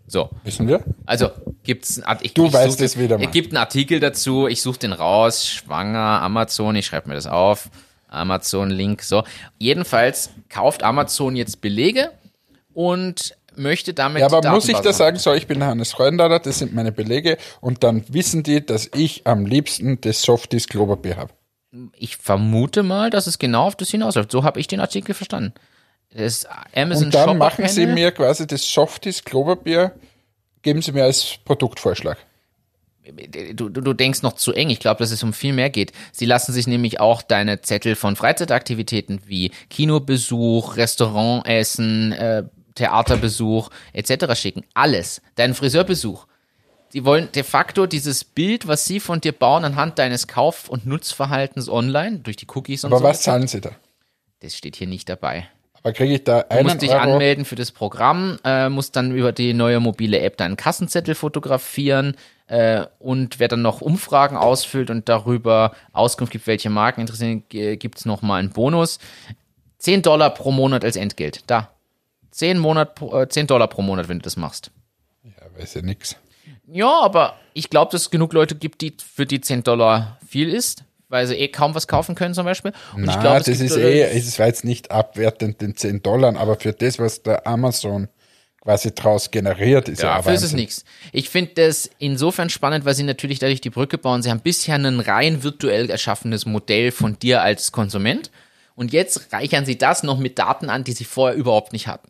[0.09, 0.29] So.
[0.43, 0.83] Wissen wir?
[1.05, 1.29] Also
[1.63, 3.25] gibt's ein Art- ich, Du ich weißt es wieder mal.
[3.25, 7.27] Es gibt einen Artikel dazu, ich suche den raus, schwanger, Amazon, ich schreibe mir das
[7.27, 7.69] auf,
[8.07, 9.23] Amazon-Link, so.
[9.59, 12.09] Jedenfalls kauft Amazon jetzt Belege
[12.73, 16.39] und möchte damit Ja, aber muss ich Datenbasis da sagen, so, ich bin Hannes Freundaler,
[16.39, 21.17] das sind meine Belege und dann wissen die, dass ich am liebsten das Softies Klopapier
[21.17, 21.31] habe.
[21.93, 24.31] Ich vermute mal, dass es genau auf das hinausläuft.
[24.31, 25.53] So habe ich den Artikel verstanden.
[26.13, 26.45] Das
[26.75, 29.91] Amazon Und dann Shopper machen sie mir quasi das Softies Klopapier,
[30.61, 32.17] geben sie mir als Produktvorschlag.
[33.53, 34.69] Du, du, du denkst noch zu eng.
[34.69, 35.93] Ich glaube, dass es um viel mehr geht.
[36.11, 42.43] Sie lassen sich nämlich auch deine Zettel von Freizeitaktivitäten wie Kinobesuch, Restaurantessen, äh,
[42.75, 44.39] Theaterbesuch etc.
[44.39, 44.63] schicken.
[44.75, 45.21] Alles.
[45.35, 46.27] Deinen Friseurbesuch.
[46.89, 50.85] Sie wollen de facto dieses Bild, was sie von dir bauen, anhand deines Kauf- und
[50.85, 53.05] Nutzverhaltens online, durch die Cookies und Aber so.
[53.05, 53.71] was zahlen sie da?
[54.41, 55.47] Das steht hier nicht dabei.
[55.83, 56.99] Aber kriege ich da Du einen musst dich Euro?
[57.13, 62.15] anmelden für das Programm, äh, musst dann über die neue mobile App deinen Kassenzettel fotografieren
[62.47, 67.97] äh, und wer dann noch Umfragen ausfüllt und darüber Auskunft gibt, welche Marken interessieren, gibt
[67.99, 68.99] es nochmal einen Bonus.
[69.77, 71.43] 10 Dollar pro Monat als Entgelt.
[71.47, 71.69] Da.
[72.31, 74.71] 10, Monat, pro- äh, 10 Dollar pro Monat, wenn du das machst.
[75.23, 76.15] Ja, weiß ja nix.
[76.67, 80.49] Ja, aber ich glaube, dass es genug Leute gibt, die für die 10 Dollar viel
[80.49, 82.71] ist, weil sie eh kaum was kaufen können zum Beispiel.
[82.95, 86.01] Und Na, ich glaube, es das ist eh, es war jetzt nicht abwertend den 10
[86.01, 88.07] Dollar, aber für das, was der Amazon
[88.61, 90.83] quasi draus generiert, ist ja, Ja, dafür ist es nichts.
[91.11, 94.21] Ich finde das insofern spannend, weil sie natürlich dadurch die Brücke bauen.
[94.21, 98.31] Sie haben bisher ein rein virtuell erschaffenes Modell von dir als Konsument
[98.75, 102.09] und jetzt reichern sie das noch mit Daten an, die sie vorher überhaupt nicht hatten.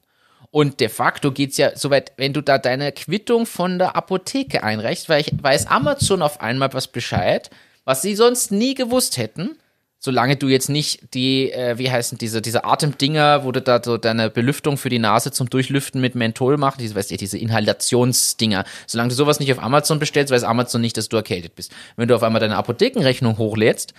[0.52, 5.08] Und de facto geht's ja soweit, wenn du da deine Quittung von der Apotheke einreichst,
[5.08, 7.52] weil ich weiß Amazon auf einmal was Bescheid,
[7.89, 9.57] was sie sonst nie gewusst hätten,
[9.97, 13.97] solange du jetzt nicht die, äh, wie heißen diese, diese Atemdinger, wo du da so
[13.97, 18.63] deine Belüftung für die Nase zum Durchlüften mit Menthol machst, diese, weißt du, diese Inhalationsdinger.
[18.85, 21.71] Solange du sowas nicht auf Amazon bestellst, weiß Amazon nicht, dass du erkältet bist.
[21.95, 23.95] Wenn du auf einmal deine Apothekenrechnung hochlädst,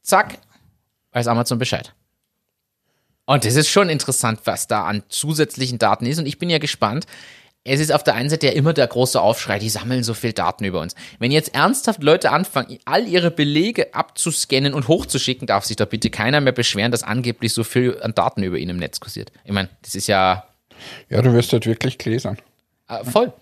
[0.00, 0.38] zack,
[1.12, 1.92] weiß Amazon Bescheid.
[3.26, 6.18] Und das ist schon interessant, was da an zusätzlichen Daten ist.
[6.18, 7.04] Und ich bin ja gespannt.
[7.66, 10.32] Es ist auf der einen Seite ja immer der große Aufschrei, die sammeln so viel
[10.32, 10.94] Daten über uns.
[11.18, 16.10] Wenn jetzt ernsthaft Leute anfangen, all ihre Belege abzuscannen und hochzuschicken, darf sich da bitte
[16.10, 19.32] keiner mehr beschweren, dass angeblich so viel an Daten über ihn im Netz kursiert.
[19.44, 20.44] Ich meine, das ist ja
[21.08, 22.38] Ja, du wirst halt wirklich gläsern.
[22.88, 23.32] äh, voll.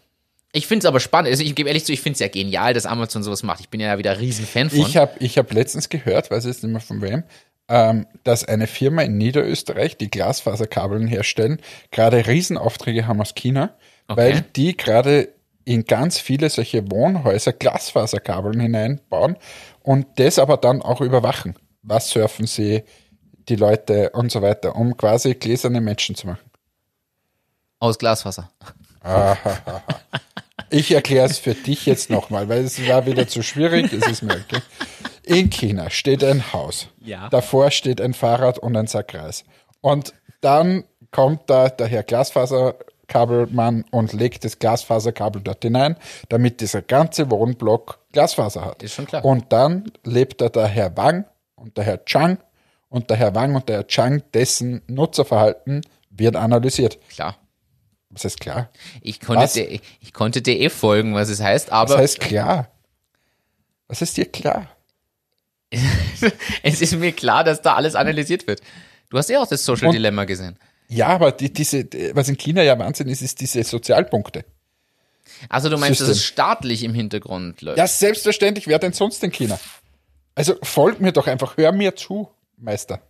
[0.52, 1.30] Ich finde es aber spannend.
[1.30, 3.58] Also ich gebe ehrlich zu, ich finde es ja genial, dass Amazon sowas macht.
[3.60, 4.78] Ich bin ja wieder ein Riesenfan von.
[4.78, 7.24] Ich habe ich hab letztens gehört, weiß jetzt nicht mehr von wem,
[7.68, 11.60] ähm, dass eine Firma in Niederösterreich, die Glasfaserkabeln herstellen,
[11.90, 13.74] gerade Riesenaufträge haben aus China,
[14.08, 15.28] weil die gerade
[15.64, 19.36] in ganz viele solche Wohnhäuser Glasfaserkabeln hineinbauen
[19.80, 21.54] und das aber dann auch überwachen.
[21.82, 22.82] Was surfen sie,
[23.48, 26.50] die Leute und so weiter, um quasi gläserne Menschen zu machen.
[27.78, 28.50] Aus Glasfaser.
[30.70, 33.92] Ich erkläre es für dich jetzt nochmal, weil es war wieder zu schwierig.
[33.92, 34.62] Es ist mir okay.
[35.22, 36.88] In China steht ein Haus.
[37.00, 37.28] Ja.
[37.28, 39.44] Davor steht ein Fahrrad und ein Sack Reis.
[39.80, 42.02] Und dann kommt da der Herr
[43.06, 45.96] Glasfaserkabelmann und legt das Glasfaserkabel dort hinein,
[46.28, 48.82] damit dieser ganze Wohnblock Glasfaser hat.
[48.82, 49.24] Ist schon klar.
[49.24, 51.24] Und dann lebt da der Herr Wang
[51.56, 52.38] und der Herr Chang
[52.88, 56.98] und der Herr Wang und der Herr Chang, dessen Nutzerverhalten wird analysiert.
[57.08, 57.36] Klar.
[58.10, 58.70] Das ist klar.
[59.00, 62.68] Ich konnte, dir, ich konnte dir eh folgen, was es heißt, aber Das heißt klar.
[63.88, 64.68] Was ist dir klar?
[66.62, 68.60] es ist mir klar, dass da alles analysiert wird.
[69.10, 70.56] Du hast ja auch das Social Dilemma gesehen.
[70.94, 74.44] Ja, aber die, diese, was in China ja Wahnsinn ist, ist diese Sozialpunkte.
[75.48, 76.20] Also du meinst, dass System.
[76.20, 77.78] es staatlich im Hintergrund läuft?
[77.78, 79.58] Ja, selbstverständlich, wer denn sonst in China?
[80.34, 83.00] Also folg mir doch einfach, hör mir zu, Meister.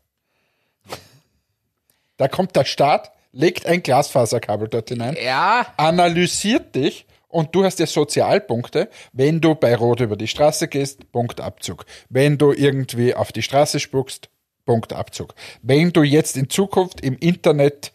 [2.17, 7.81] Da kommt der Staat, legt ein Glasfaserkabel dort hinein, Ja, analysiert dich und du hast
[7.81, 11.85] ja Sozialpunkte, wenn du bei Rot über die Straße gehst, Punktabzug.
[12.09, 14.31] Wenn du irgendwie auf die Straße spuckst,
[14.65, 15.35] Punktabzug.
[15.63, 17.93] Wenn du jetzt in Zukunft im Internet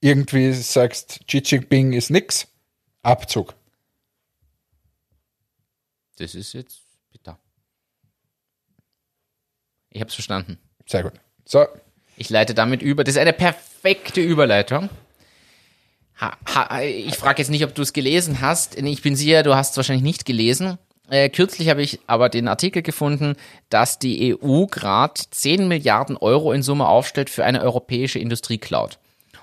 [0.00, 2.46] irgendwie sagst, Xi Jinping ist nix,
[3.02, 3.54] Abzug.
[6.18, 6.80] das ist jetzt
[7.12, 7.38] bitter.
[9.90, 10.58] Ich hab's verstanden.
[10.86, 11.12] Sehr gut.
[11.44, 11.66] So,
[12.16, 13.04] Ich leite damit über.
[13.04, 14.90] Das ist eine perfekte Überleitung.
[16.20, 18.76] Ha, ha, ich frage jetzt nicht, ob du es gelesen hast.
[18.76, 20.78] Ich bin sicher, du hast es wahrscheinlich nicht gelesen.
[21.10, 23.34] Äh, kürzlich habe ich aber den Artikel gefunden,
[23.70, 28.98] dass die EU gerade 10 Milliarden Euro in Summe aufstellt für eine europäische Industriecloud.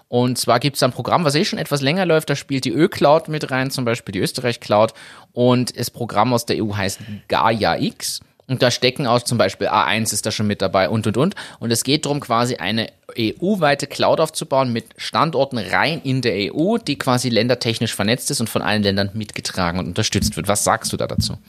[0.08, 2.72] Und zwar gibt es ein Programm, was eh schon etwas länger läuft, da spielt die
[2.72, 4.94] Ö-Cloud mit rein, zum Beispiel die Österreich-Cloud.
[5.34, 8.22] Und das Programm aus der EU heißt Gaia X.
[8.48, 11.36] Und da stecken auch zum Beispiel A1 ist da schon mit dabei und und und.
[11.60, 16.78] Und es geht darum, quasi eine EU-weite Cloud aufzubauen mit Standorten rein in der EU,
[16.78, 20.48] die quasi ländertechnisch vernetzt ist und von allen Ländern mitgetragen und unterstützt wird.
[20.48, 21.40] Was sagst du da dazu?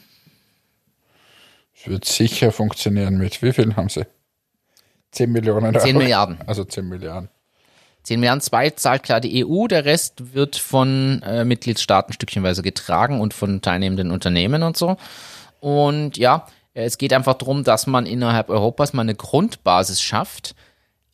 [1.88, 4.06] Wird sicher funktionieren mit, wie viel haben sie?
[5.12, 5.84] 10 Millionen Euro.
[5.84, 6.38] 10 Milliarden.
[6.46, 7.28] Also 10 Milliarden.
[8.02, 13.20] 10 Milliarden, zwei zahlt klar die EU, der Rest wird von äh, Mitgliedstaaten stückchenweise getragen
[13.20, 14.96] und von teilnehmenden Unternehmen und so.
[15.58, 20.54] Und ja, es geht einfach darum, dass man innerhalb Europas mal eine Grundbasis schafft,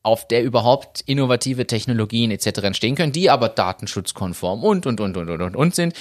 [0.05, 2.46] auf der überhaupt innovative Technologien etc.
[2.64, 5.94] entstehen können, die aber datenschutzkonform und und und und und und, und sind.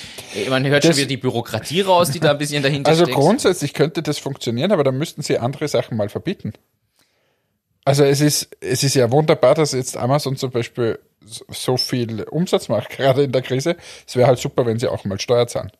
[0.49, 3.17] Man hört Das- schon wieder die Bürokratie raus, die da ein bisschen dahinter Also steckt.
[3.17, 6.53] grundsätzlich könnte das funktionieren, aber dann müssten sie andere Sachen mal verbieten.
[7.83, 12.23] Also es ist, es ist ja wunderbar, dass jetzt Amazon zum Beispiel so- so viel
[12.23, 13.75] Umsatz macht, gerade in der Krise.
[14.07, 15.71] Es wäre halt super, wenn sie auch mal Steuer zahlen.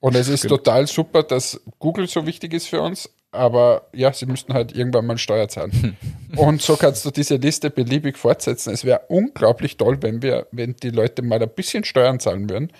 [0.00, 4.26] Und es ist total super, dass Google so wichtig ist für uns, aber ja, sie
[4.26, 5.96] müssten halt irgendwann mal Steuer zahlen.
[6.36, 8.72] Und so kannst du diese Liste beliebig fortsetzen.
[8.72, 12.72] Es wäre unglaublich toll, wenn wir, wenn die Leute mal ein bisschen Steuern zahlen würden,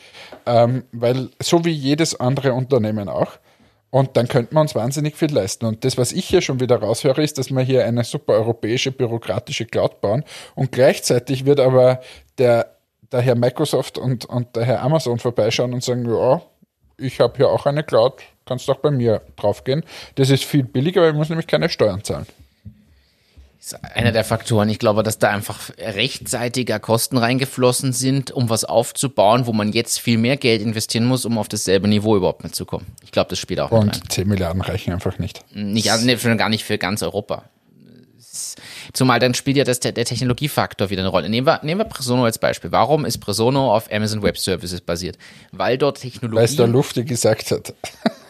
[0.47, 3.39] ähm, weil so wie jedes andere Unternehmen auch.
[3.91, 5.67] Und dann könnte man uns wahnsinnig viel leisten.
[5.67, 8.91] Und das, was ich hier schon wieder raushöre, ist, dass wir hier eine super europäische
[8.91, 10.25] bürokratische Cloud bauen.
[10.55, 12.01] Und gleichzeitig wird aber
[12.39, 12.75] der,
[13.11, 16.41] der Herr Microsoft und, und der Herr Amazon vorbeischauen und sagen, ja,
[16.97, 19.85] ich habe hier auch eine Cloud, kannst auch bei mir draufgehen.
[20.17, 22.27] Das ist viel billiger, weil ich muss nämlich keine Steuern zahlen.
[23.61, 24.69] ist einer der Faktoren.
[24.69, 30.01] Ich glaube, dass da einfach rechtzeitiger Kosten reingeflossen sind, um was aufzubauen, wo man jetzt
[30.01, 32.87] viel mehr Geld investieren muss, um auf dasselbe Niveau überhaupt mitzukommen.
[33.05, 33.89] Ich glaube, das spielt auch mit rein.
[33.89, 35.45] Und 10 Milliarden reichen einfach nicht.
[35.55, 37.45] Nicht, also, nee, schon gar nicht für ganz Europa.
[38.93, 41.29] Zumal dann spielt ja das, der, der Technologiefaktor wieder eine Rolle.
[41.29, 42.73] Nehmen wir, nehmen wir Presono als Beispiel.
[42.73, 45.19] Warum ist Presono auf Amazon Web Services basiert?
[45.51, 46.37] Weil dort Technologie.
[46.37, 47.75] Weil es der Lufti gesagt hat.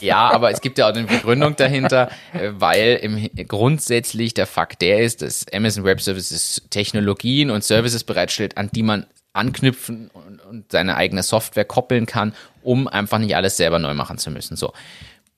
[0.00, 4.82] Ja, aber es gibt ja auch eine Begründung dahinter, äh, weil im, grundsätzlich der Fakt
[4.82, 10.40] der ist, dass Amazon Web Services Technologien und Services bereitstellt, an die man anknüpfen und,
[10.40, 14.56] und seine eigene Software koppeln kann, um einfach nicht alles selber neu machen zu müssen.
[14.56, 14.72] So.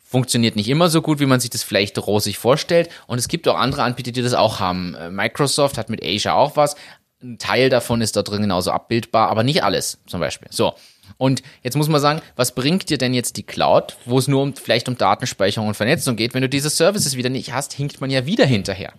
[0.02, 2.88] Funktioniert nicht immer so gut, wie man sich das vielleicht rosig vorstellt.
[3.06, 4.94] Und es gibt auch andere Anbieter, die das auch haben.
[4.94, 6.76] Äh, Microsoft hat mit Asia auch was.
[7.22, 10.48] Ein Teil davon ist da drin genauso abbildbar, aber nicht alles zum Beispiel.
[10.50, 10.74] So.
[11.16, 14.42] Und jetzt muss man sagen, was bringt dir denn jetzt die Cloud, wo es nur
[14.42, 16.34] um, vielleicht um Datenspeicherung und Vernetzung geht?
[16.34, 18.92] Wenn du diese Services wieder nicht hast, hinkt man ja wieder hinterher.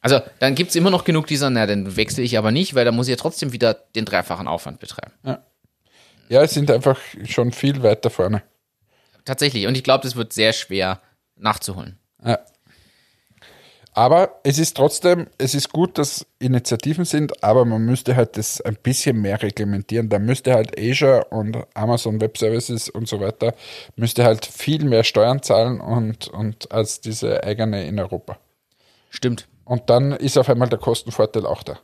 [0.00, 2.90] Also dann gibt's immer noch genug dieser, na, dann wechsle ich aber nicht, weil da
[2.90, 5.12] muss ich ja trotzdem wieder den dreifachen Aufwand betreiben.
[6.28, 8.42] Ja, es sind einfach schon viel weiter vorne.
[9.24, 9.66] Tatsächlich.
[9.66, 11.00] Und ich glaube, das wird sehr schwer
[11.36, 11.98] nachzuholen.
[12.24, 12.40] Ja.
[13.94, 18.60] Aber es ist trotzdem, es ist gut, dass Initiativen sind, aber man müsste halt das
[18.62, 20.08] ein bisschen mehr reglementieren.
[20.08, 23.54] Da müsste halt Asia und Amazon Web Services und so weiter,
[23.96, 28.38] müsste halt viel mehr Steuern zahlen und, und als diese eigene in Europa.
[29.10, 29.46] Stimmt.
[29.64, 31.78] Und dann ist auf einmal der Kostenvorteil auch da.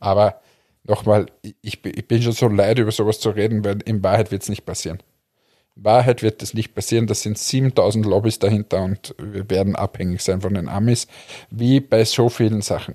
[0.00, 0.40] Aber
[0.82, 4.42] nochmal, ich, ich bin schon so leid, über sowas zu reden, weil in Wahrheit wird
[4.42, 4.98] es nicht passieren.
[5.76, 7.06] Wahrheit wird das nicht passieren.
[7.06, 11.06] Das sind 7000 Lobbys dahinter und wir werden abhängig sein von den Amis,
[11.50, 12.94] wie bei so vielen Sachen.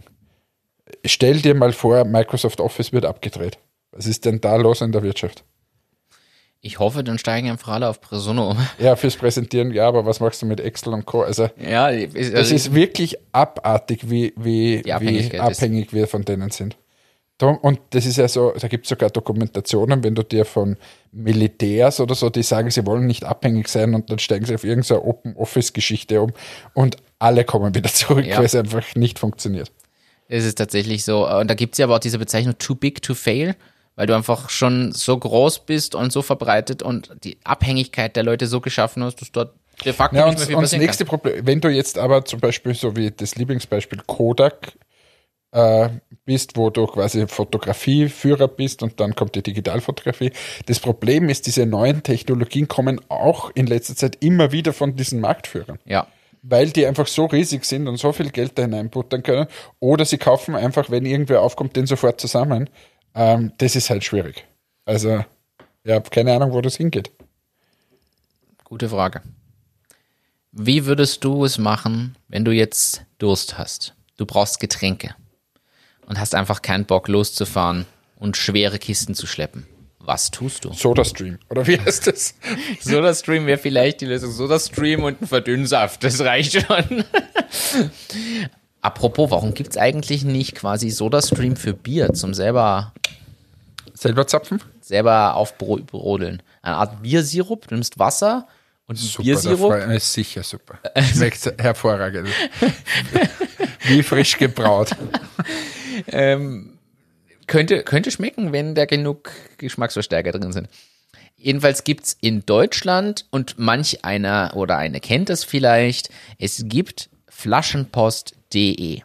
[1.05, 3.57] Stell dir mal vor, Microsoft Office wird abgedreht.
[3.91, 5.43] Was ist denn da los in der Wirtschaft?
[6.61, 8.57] Ich hoffe, dann steigen einfach alle auf Presono um.
[8.79, 11.21] Ja, fürs Präsentieren, ja, aber was machst du mit Excel und Co.?
[11.21, 16.25] Also, Ja, es es ist wirklich abartig, wie, wie, wie Abhängigkeit ist- abhängig wir von
[16.25, 16.75] denen sind.
[17.47, 20.75] Und das ist ja so, da gibt es sogar Dokumentationen, wenn du dir von
[21.11, 24.63] Militärs oder so, die sagen, sie wollen nicht abhängig sein und dann steigen sie auf
[24.63, 26.33] irgendeine Open-Office-Geschichte um
[26.73, 28.37] und alle kommen wieder zurück, Ja.
[28.37, 29.71] weil es einfach nicht funktioniert.
[30.27, 31.27] Es ist tatsächlich so.
[31.27, 33.55] Und da gibt es ja aber auch diese Bezeichnung too big to fail,
[33.95, 38.47] weil du einfach schon so groß bist und so verbreitet und die Abhängigkeit der Leute
[38.47, 41.05] so geschaffen hast, dass dort de facto Ja, nicht und, mehr viel und das nächste
[41.05, 44.73] Problem, wenn du jetzt aber zum Beispiel so wie das Lieblingsbeispiel Kodak
[45.51, 45.89] äh,
[46.25, 50.31] bist, wo du quasi Fotografieführer bist und dann kommt die Digitalfotografie.
[50.67, 55.19] Das Problem ist, diese neuen Technologien kommen auch in letzter Zeit immer wieder von diesen
[55.21, 55.79] Marktführern.
[55.85, 56.07] Ja.
[56.41, 59.47] weil die einfach so riesig sind und so viel Geld da hineinbuttern können.
[59.79, 62.69] Oder sie kaufen einfach, wenn irgendwer aufkommt, den sofort zusammen.
[63.13, 64.45] Ähm, das ist halt schwierig.
[64.85, 65.25] Also,
[65.83, 67.11] ich habe keine Ahnung, wo das hingeht.
[68.63, 69.21] Gute Frage.
[70.53, 73.95] Wie würdest du es machen, wenn du jetzt Durst hast?
[74.15, 75.15] Du brauchst Getränke
[76.09, 77.85] und hast einfach keinen Bock loszufahren
[78.17, 79.65] und schwere Kisten zu schleppen.
[79.99, 80.73] Was tust du?
[80.73, 81.37] SodaStream.
[81.49, 82.33] Oder wie heißt das?
[82.81, 84.31] SodaStream wäre vielleicht die Lösung.
[84.31, 87.03] SodaStream und ein Verdünnsaft, das reicht schon.
[88.81, 92.93] Apropos, warum gibt's eigentlich nicht quasi SodaStream für Bier zum selber,
[93.93, 94.61] Selber zapfen?
[94.81, 96.41] selber aufbrodeln?
[96.63, 98.47] Eine Art Biersirup, du nimmst Wasser
[98.87, 99.75] und Super, Biersirup.
[99.91, 100.79] ist sicher super.
[101.13, 102.29] Schmeckt hervorragend.
[103.83, 104.89] Wie frisch gebraut.
[107.47, 110.69] Könnte, könnte schmecken, wenn da genug Geschmacksverstärker drin sind.
[111.35, 119.01] Jedenfalls gibt's in Deutschland, und manch einer oder eine kennt es vielleicht, es gibt flaschenpost.de.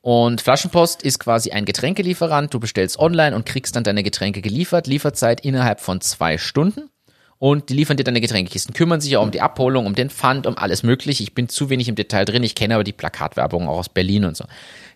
[0.00, 2.52] Und Flaschenpost ist quasi ein Getränkelieferant.
[2.52, 4.86] Du bestellst online und kriegst dann deine Getränke geliefert.
[4.86, 6.90] Lieferzeit innerhalb von zwei Stunden.
[7.38, 10.46] Und die liefern dir deine Getränkekisten, kümmern sich auch um die Abholung, um den Pfand,
[10.46, 11.22] um alles mögliche.
[11.22, 12.42] Ich bin zu wenig im Detail drin.
[12.42, 14.44] Ich kenne aber die Plakatwerbung auch aus Berlin und so.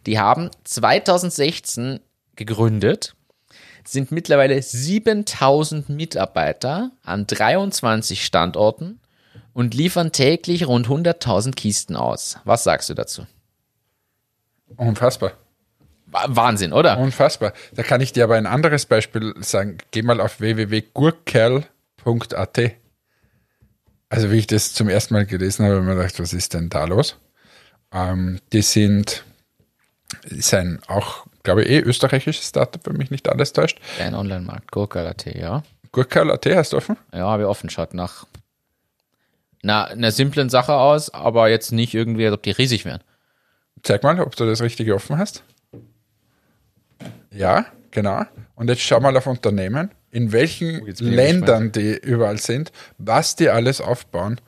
[0.09, 2.01] Die haben 2016
[2.35, 3.15] gegründet,
[3.85, 9.01] sind mittlerweile 7000 Mitarbeiter an 23 Standorten
[9.53, 12.39] und liefern täglich rund 100.000 Kisten aus.
[12.45, 13.27] Was sagst du dazu?
[14.79, 15.33] Unfassbar.
[16.07, 16.97] Wa- Wahnsinn, oder?
[16.99, 17.53] Unfassbar.
[17.75, 19.77] Da kann ich dir aber ein anderes Beispiel sagen.
[19.91, 22.61] Geh mal auf www.gurkerl.at.
[24.09, 26.55] Also wie ich das zum ersten Mal gelesen habe, habe ich mir gedacht, was ist
[26.55, 27.17] denn da los?
[27.93, 29.23] Ähm, die sind,
[30.29, 33.79] ist ein auch, glaube ich, eh österreichisches Startup, wenn mich nicht alles täuscht.
[34.01, 35.63] Ein Online-Markt, Gurka.at, ja.
[35.93, 36.97] Gurkerl.at hast du offen?
[37.13, 38.27] Ja, habe ich offen, schaut nach
[39.63, 43.03] na, einer simplen Sache aus, aber jetzt nicht irgendwie, als ob die riesig wären.
[43.83, 45.43] Zeig mal, ob du das Richtige offen hast.
[47.33, 48.25] Ja, genau.
[48.55, 53.51] Und jetzt schau mal auf Unternehmen, in welchen Oh, Ländern die überall sind, was die
[53.51, 54.41] alles aufbauen.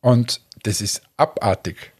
[0.00, 1.91] Und das ist abartig,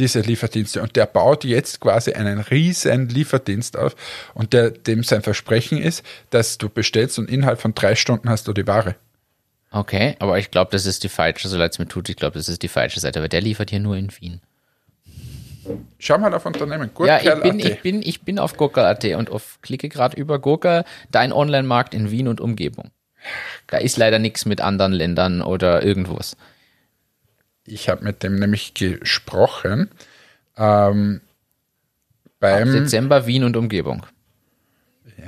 [0.00, 0.82] diese Lieferdienste.
[0.82, 3.94] Und der baut jetzt quasi einen riesen Lieferdienst auf.
[4.34, 8.48] Und der, dem sein Versprechen ist, dass du bestellst und innerhalb von drei Stunden hast
[8.48, 8.96] du die Ware.
[9.70, 12.38] Okay, aber ich glaube, das ist die falsche, so leid es mir tut, ich glaube,
[12.38, 14.40] das ist die falsche Seite, weil der liefert hier nur in Wien.
[16.00, 16.90] Schau mal auf Unternehmen.
[17.00, 20.84] Ja, ich bin, ich bin, ich bin auf Gurka.at und auf, klicke gerade über Gurka,
[21.12, 22.90] dein Online-Markt in Wien und Umgebung.
[23.66, 26.36] Da ist leider nichts mit anderen Ländern oder irgendwas.
[27.70, 29.90] Ich habe mit dem nämlich gesprochen.
[30.56, 31.20] Ähm,
[32.38, 34.06] beim, Dezember Wien und Umgebung.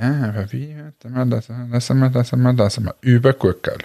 [0.01, 0.75] Ja, aber wie?
[1.01, 2.95] Das, das haben wir, das wir, das wir.
[3.03, 3.79] Über Gurkerl.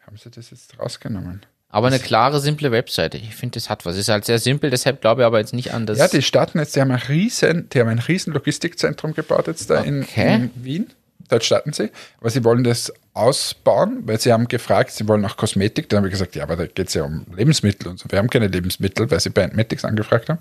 [0.00, 1.42] Haben sie das jetzt rausgenommen?
[1.68, 3.16] Aber eine klare, simple Webseite.
[3.16, 3.96] Ich finde, das hat was.
[3.96, 5.98] Ist halt sehr simpel, deshalb glaube ich aber jetzt nicht an das.
[5.98, 9.70] Ja, die starten jetzt, die haben, ein riesen, die haben ein riesen Logistikzentrum gebaut jetzt
[9.70, 10.34] da in, Okay.
[10.34, 10.90] in Wien.
[11.30, 11.90] Dort starten sie.
[12.20, 15.88] Aber sie wollen das ausbauen, weil sie haben gefragt, sie wollen auch Kosmetik.
[15.88, 18.10] Dann habe ich gesagt, ja, aber da geht es ja um Lebensmittel und so.
[18.10, 20.40] Wir haben keine Lebensmittel, weil sie bei Antmetics angefragt haben.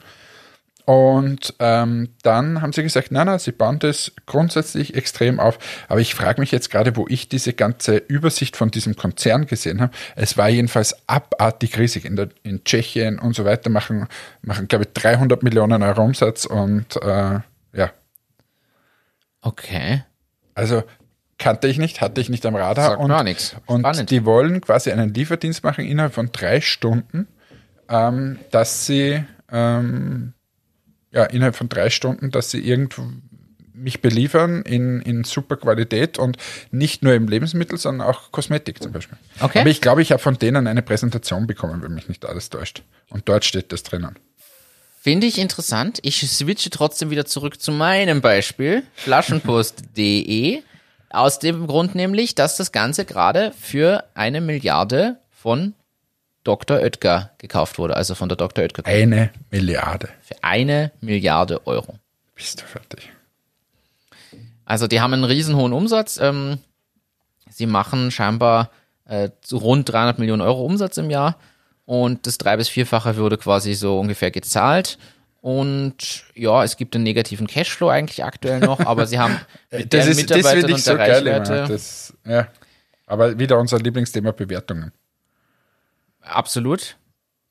[0.86, 5.60] Und ähm, dann haben sie gesagt, nein, nein, sie bauen das grundsätzlich extrem auf.
[5.88, 9.82] Aber ich frage mich jetzt gerade, wo ich diese ganze Übersicht von diesem Konzern gesehen
[9.82, 9.94] habe.
[10.16, 12.06] Es war jedenfalls abartig riesig.
[12.06, 14.08] In, der, in Tschechien und so weiter machen,
[14.42, 16.48] machen glaube ich, 300 Millionen Euro Umsatz.
[16.48, 17.40] Und äh,
[17.74, 17.92] ja,
[19.42, 20.04] Okay.
[20.60, 20.84] Also
[21.38, 22.90] kannte ich nicht, hatte ich nicht am Radar.
[22.90, 23.56] Sagt und, auch nichts.
[23.66, 27.28] Und die wollen quasi einen Lieferdienst machen innerhalb von drei Stunden,
[27.88, 30.34] ähm, dass sie ähm,
[31.12, 33.04] ja innerhalb von drei Stunden, dass sie irgendwo
[33.74, 36.38] mich beliefern in, in super Qualität und
[36.72, 39.18] nicht nur im Lebensmittel, sondern auch Kosmetik zum Beispiel.
[39.40, 39.62] Okay.
[39.62, 42.84] Aber ich glaube, ich habe von denen eine Präsentation bekommen, wenn mich nicht alles täuscht.
[43.10, 44.20] Und dort steht das drinnen.
[45.02, 46.00] Finde ich interessant.
[46.02, 50.62] Ich switche trotzdem wieder zurück zu meinem Beispiel, flaschenpost.de.
[51.10, 55.74] Aus dem Grund nämlich, dass das Ganze gerade für eine Milliarde von
[56.44, 56.80] Dr.
[56.80, 58.64] Oetker gekauft wurde, also von der Dr.
[58.64, 58.86] Oetker.
[58.86, 60.10] Eine Milliarde.
[60.22, 61.98] für eine Milliarde Euro.
[62.36, 63.10] Bist du fertig?
[64.66, 66.20] Also die haben einen riesen hohen Umsatz.
[66.22, 66.60] Ähm,
[67.50, 68.70] sie machen scheinbar
[69.06, 71.38] äh, rund 300 Millionen Euro Umsatz im Jahr
[71.90, 75.00] und das drei bis vierfache würde quasi so ungefähr gezahlt.
[75.42, 79.40] Und ja, es gibt einen negativen Cashflow eigentlich aktuell noch, aber sie haben
[79.72, 81.28] mit Das deren ist, das Mitarbeitern und so der geil.
[81.30, 82.48] Reichweite Das, ja.
[83.08, 84.92] Aber wieder unser Lieblingsthema Bewertungen.
[86.22, 86.96] absolut.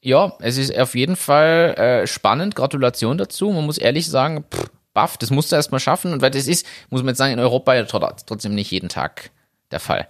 [0.01, 2.55] Ja, es ist auf jeden Fall äh, spannend.
[2.55, 3.51] Gratulation dazu.
[3.51, 6.13] Man muss ehrlich sagen, pff, baff, das musst du erstmal schaffen.
[6.13, 8.89] Und weil das ist, muss man jetzt sagen, in Europa ja tr- trotzdem nicht jeden
[8.89, 9.31] Tag
[9.73, 10.07] der Fall.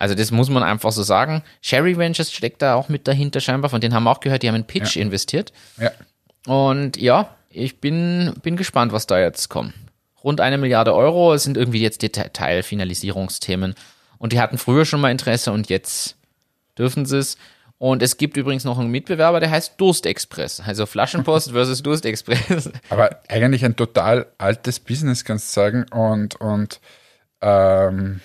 [0.00, 1.42] Also das muss man einfach so sagen.
[1.60, 3.68] Sherry Ventures steckt da auch mit dahinter scheinbar.
[3.68, 5.52] Von denen haben wir auch gehört, die haben einen Pitch investiert.
[5.78, 5.90] Ja.
[6.46, 9.74] Und ja, ich bin, bin gespannt, was da jetzt kommt.
[10.24, 13.74] Rund eine Milliarde Euro sind irgendwie jetzt Detailfinalisierungsthemen.
[14.16, 16.16] Und die hatten früher schon mal Interesse und jetzt
[16.78, 17.36] dürfen sie es.
[17.76, 20.60] Und es gibt übrigens noch einen Mitbewerber, der heißt Durstexpress.
[20.60, 22.70] Also Flaschenpost versus Durstexpress.
[22.88, 25.84] Aber eigentlich ein total altes Business, kannst du sagen.
[25.90, 26.80] Und, und
[27.42, 28.20] ähm,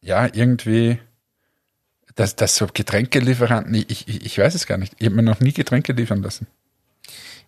[0.00, 0.98] ja, irgendwie,
[2.18, 4.92] dass, dass so Getränkelieferanten, ich, ich, ich weiß es gar nicht.
[4.98, 6.48] Ich habe mir noch nie Getränke liefern lassen.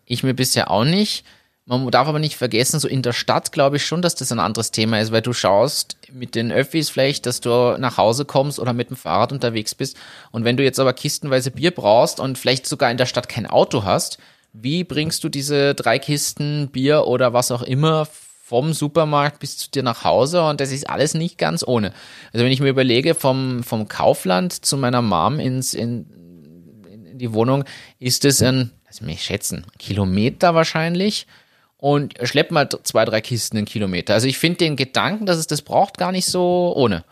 [0.05, 1.25] Ich mir bisher auch nicht.
[1.67, 4.39] Man darf aber nicht vergessen, so in der Stadt glaube ich schon, dass das ein
[4.39, 8.61] anderes Thema ist, weil du schaust mit den Öffis vielleicht, dass du nach Hause kommst
[8.61, 9.97] oder mit dem Fahrrad unterwegs bist.
[10.31, 13.47] Und wenn du jetzt aber kistenweise Bier brauchst und vielleicht sogar in der Stadt kein
[13.47, 14.19] Auto hast,
[14.53, 18.07] wie bringst du diese drei Kisten Bier oder was auch immer
[18.51, 20.43] vom Supermarkt bis zu dir nach Hause?
[20.43, 21.93] Und das ist alles nicht ganz ohne.
[22.33, 26.05] Also wenn ich mir überlege, vom, vom Kaufland zu meiner Mom ins, in,
[26.91, 27.63] in die Wohnung,
[28.01, 31.29] ist es ein, lass mich schätzen, Kilometer wahrscheinlich.
[31.77, 34.15] Und schlepp mal zwei, drei Kisten einen Kilometer.
[34.15, 37.05] Also ich finde den Gedanken, dass es das braucht, gar nicht so ohne.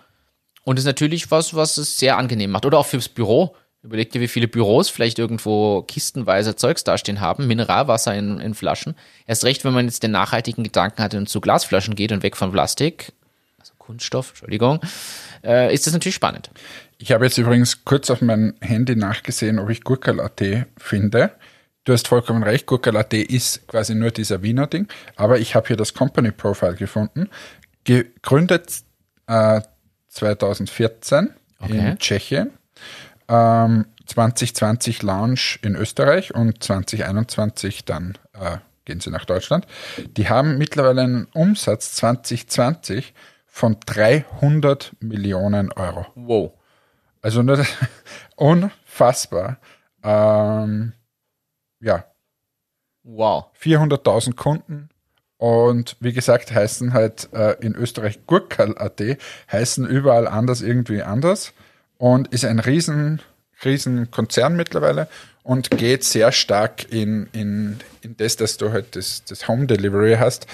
[0.64, 2.66] Und ist natürlich was, was es sehr angenehm macht.
[2.66, 3.55] Oder auch fürs Büro.
[3.89, 8.95] Überleg dir, wie viele Büros vielleicht irgendwo kistenweise Zeugs dastehen haben, Mineralwasser in, in Flaschen.
[9.26, 12.36] Erst recht, wenn man jetzt den nachhaltigen Gedanken hat und zu Glasflaschen geht und weg
[12.36, 13.12] von Plastik,
[13.59, 14.80] also Kunststoff, Entschuldigung,
[15.43, 16.51] äh, ist das natürlich spannend.
[16.99, 21.30] Ich habe jetzt übrigens kurz auf mein Handy nachgesehen, ob ich Gurkalatte finde.
[21.84, 25.76] Du hast vollkommen recht, Gurkalatte ist quasi nur dieser Wiener Ding, aber ich habe hier
[25.76, 27.30] das Company Profile gefunden.
[27.84, 28.82] Gegründet
[29.28, 29.62] äh,
[30.09, 31.30] 2014
[31.61, 31.91] Okay.
[31.91, 32.51] in Tschechien,
[33.29, 39.66] ähm, 2020 Launch in Österreich und 2021 dann äh, gehen sie nach Deutschland.
[40.16, 43.14] Die haben mittlerweile einen Umsatz 2020
[43.47, 46.07] von 300 Millionen Euro.
[46.14, 46.53] Wow.
[47.20, 47.68] Also nur das,
[48.37, 49.59] unfassbar.
[50.03, 50.95] Ähm,
[51.81, 52.05] ja,
[53.11, 53.47] Wow.
[53.59, 54.91] 400.000 Kunden
[55.39, 59.01] und wie gesagt heißen halt äh, in Österreich Gurkal.at,
[59.51, 61.55] heißen überall anders irgendwie anders
[61.99, 63.21] und ist ein riesen,
[63.65, 65.09] riesen Konzern mittlerweile
[65.43, 70.17] und geht sehr stark in, in, in das, dass du halt das, das Home Delivery
[70.19, 70.47] hast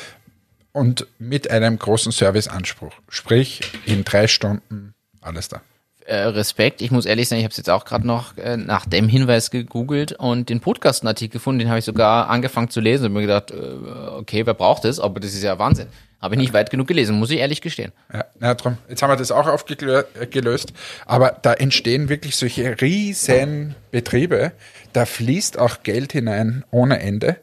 [0.73, 2.93] und mit einem großen Serviceanspruch.
[3.09, 5.61] Sprich, in drei Stunden alles da.
[6.07, 6.83] äh, Respekt.
[6.83, 9.51] Ich muss ehrlich sagen, ich habe es jetzt auch gerade noch äh, nach dem Hinweis
[9.51, 13.51] gegoogelt und den Podcastenartikel gefunden, den habe ich sogar angefangen zu lesen und mir gedacht,
[13.51, 13.55] äh,
[14.19, 15.01] okay, wer braucht das?
[15.01, 15.89] Aber das ist ja Wahnsinn.
[16.25, 17.93] Habe ich nicht weit genug gelesen, muss ich ehrlich gestehen.
[18.11, 18.79] Ja, na, drum.
[18.89, 20.73] Jetzt haben wir das auch aufgelöst.
[21.05, 24.53] Aber da entstehen wirklich solche riesen Betriebe.
[24.95, 27.37] Da fließt auch Geld hinein ohne Ende,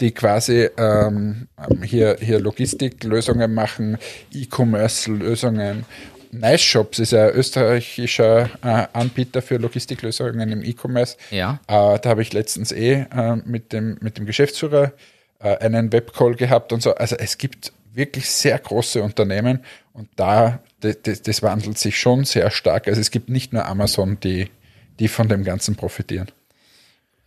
[0.00, 1.48] die quasi ähm,
[1.82, 3.98] hier, hier Logistiklösungen machen,
[4.32, 5.84] E-Commerce-Lösungen.
[6.30, 11.18] Nice Shops ist ein österreichischer äh, Anbieter für Logistiklösungen im E-Commerce.
[11.30, 11.60] Ja.
[11.68, 14.92] Äh, da habe ich letztens eh äh, mit, dem, mit dem Geschäftsführer
[15.40, 16.94] äh, einen Webcall gehabt und so.
[16.94, 19.60] Also es gibt wirklich sehr große Unternehmen
[19.92, 22.88] und da, das, das, wandelt sich schon sehr stark.
[22.88, 24.50] Also es gibt nicht nur Amazon, die,
[24.98, 26.28] die von dem Ganzen profitieren.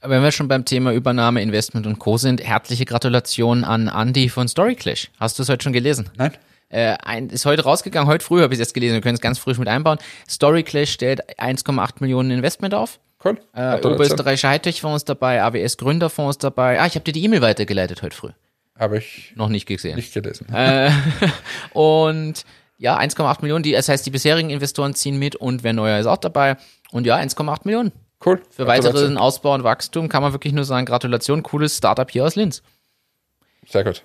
[0.01, 2.17] Wenn wir schon beim Thema Übernahme, Investment und Co.
[2.17, 5.09] sind, herzliche Gratulation an Andy von Storyclash.
[5.19, 6.09] Hast du es heute schon gelesen?
[6.17, 6.33] Nein?
[6.69, 9.21] Äh, ein, ist heute rausgegangen, heute früh habe ich es jetzt gelesen, wir können es
[9.21, 9.97] ganz frisch mit einbauen.
[10.29, 12.99] Storyclash stellt 1,8 Millionen Investment auf.
[13.23, 13.37] Cool.
[13.53, 13.93] Äh, Gratulation.
[13.93, 16.79] Oberösterreichischer Hightech-Fonds dabei, AWS Gründerfonds dabei.
[16.79, 18.29] Ah, ich habe dir die E-Mail weitergeleitet heute früh.
[18.77, 19.95] Habe ich Noch nicht gesehen.
[19.95, 20.47] nicht gelesen.
[20.53, 20.91] Äh,
[21.73, 22.45] und
[22.77, 26.05] ja, 1,8 Millionen, die, das heißt, die bisherigen Investoren ziehen mit und wer neuer ist
[26.05, 26.57] auch dabei.
[26.91, 27.91] Und ja, 1,8 Millionen.
[28.23, 28.41] Cool.
[28.49, 32.35] Für weiteren Ausbau und Wachstum kann man wirklich nur sagen, Gratulation, cooles Startup hier aus
[32.35, 32.63] Linz.
[33.67, 34.03] Sehr gut.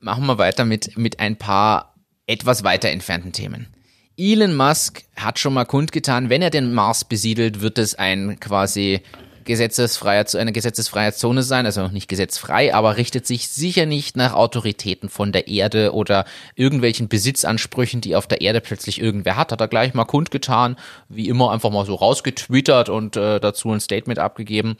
[0.00, 1.94] machen wir weiter mit, mit ein paar
[2.26, 3.68] etwas weiter entfernten Themen.
[4.16, 9.00] Elon Musk hat schon mal kundgetan, wenn er den Mars besiedelt, wird es ein quasi
[9.44, 15.08] gesetzesfreier, eine gesetzesfreie Zone sein, also nicht gesetzfrei, aber richtet sich sicher nicht nach Autoritäten
[15.08, 16.24] von der Erde oder
[16.54, 19.52] irgendwelchen Besitzansprüchen, die auf der Erde plötzlich irgendwer hat.
[19.52, 20.76] Hat er gleich mal kundgetan,
[21.08, 24.76] wie immer einfach mal so rausgetwittert und äh, dazu ein Statement abgegeben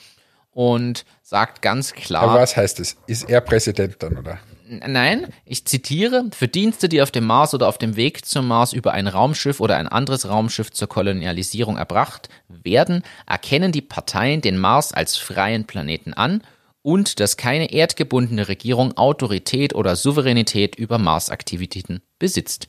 [0.53, 2.23] und sagt ganz klar.
[2.23, 2.97] Aber was heißt es?
[3.07, 4.39] Ist er Präsident dann, oder?
[4.73, 8.73] Nein, ich zitiere, für Dienste, die auf dem Mars oder auf dem Weg zum Mars
[8.73, 14.59] über ein Raumschiff oder ein anderes Raumschiff zur Kolonialisierung erbracht werden, erkennen die Parteien den
[14.59, 16.45] Mars als freien Planeten an
[16.83, 22.69] und dass keine erdgebundene Regierung Autorität oder Souveränität über Marsaktivitäten besitzt.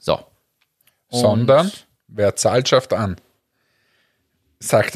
[0.00, 0.18] So.
[1.08, 1.70] Und Sondern,
[2.08, 3.16] wer zahlt, schafft an.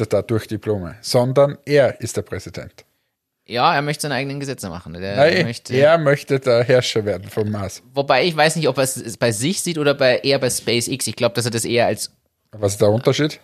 [0.09, 0.97] Da durch die Blume.
[0.99, 2.83] Sondern er ist der Präsident.
[3.53, 4.93] Ja, er möchte seine eigenen Gesetze machen.
[4.93, 7.83] Der Nein, möchte, er möchte der Herrscher werden vom Mars.
[7.93, 11.05] Wobei ich weiß nicht, ob er es bei sich sieht oder bei, eher bei SpaceX.
[11.05, 12.09] Ich glaube, dass er das eher als
[12.51, 13.39] Was ist der Unterschied?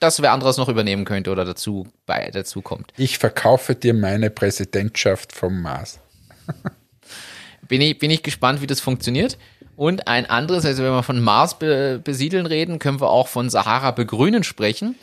[0.00, 2.92] dass wer anderes noch übernehmen könnte oder dazu, bei, dazu kommt.
[2.98, 6.00] Ich verkaufe dir meine Präsidentschaft vom Mars.
[7.68, 9.38] Bin ich, bin ich gespannt, wie das funktioniert.
[9.76, 13.50] Und ein anderes, also wenn wir von Mars be besiedeln reden, können wir auch von
[13.50, 14.94] Sahara begrünen sprechen.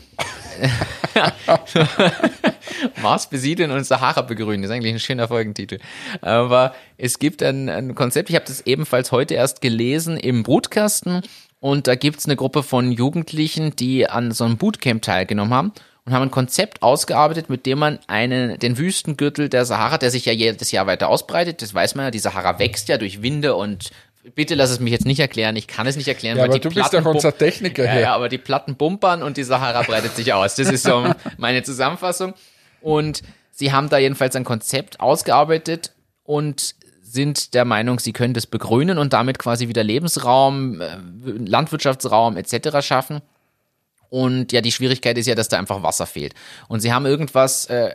[3.01, 5.80] Mars besiedeln und Sahara begrünen, ist eigentlich ein schöner Folgentitel.
[6.22, 11.22] Aber es gibt ein, ein Konzept, ich habe das ebenfalls heute erst gelesen im Brutkasten
[11.59, 15.72] und da gibt's eine Gruppe von Jugendlichen, die an so einem Bootcamp teilgenommen haben
[16.05, 20.26] und haben ein Konzept ausgearbeitet, mit dem man einen, den Wüstengürtel der Sahara, der sich
[20.26, 23.55] ja jedes Jahr weiter ausbreitet, das weiß man ja, die Sahara wächst ja durch Winde
[23.55, 23.91] und
[24.36, 26.59] bitte lass es mich jetzt nicht erklären, ich kann es nicht erklären, Ja, weil aber
[26.59, 28.01] die du bist Platten doch unser Techniker ja, hier.
[28.01, 30.55] ja, aber die Platten bumpern und die Sahara breitet sich aus.
[30.55, 31.05] Das ist so
[31.38, 32.34] meine Zusammenfassung.
[32.82, 35.91] Und sie haben da jedenfalls ein Konzept ausgearbeitet
[36.24, 42.38] und sind der Meinung, sie können das begrünen und damit quasi wieder Lebensraum, äh, Landwirtschaftsraum
[42.38, 42.82] etc.
[42.82, 43.22] schaffen.
[44.09, 46.34] Und ja, die Schwierigkeit ist ja, dass da einfach Wasser fehlt.
[46.67, 47.93] Und sie haben irgendwas äh,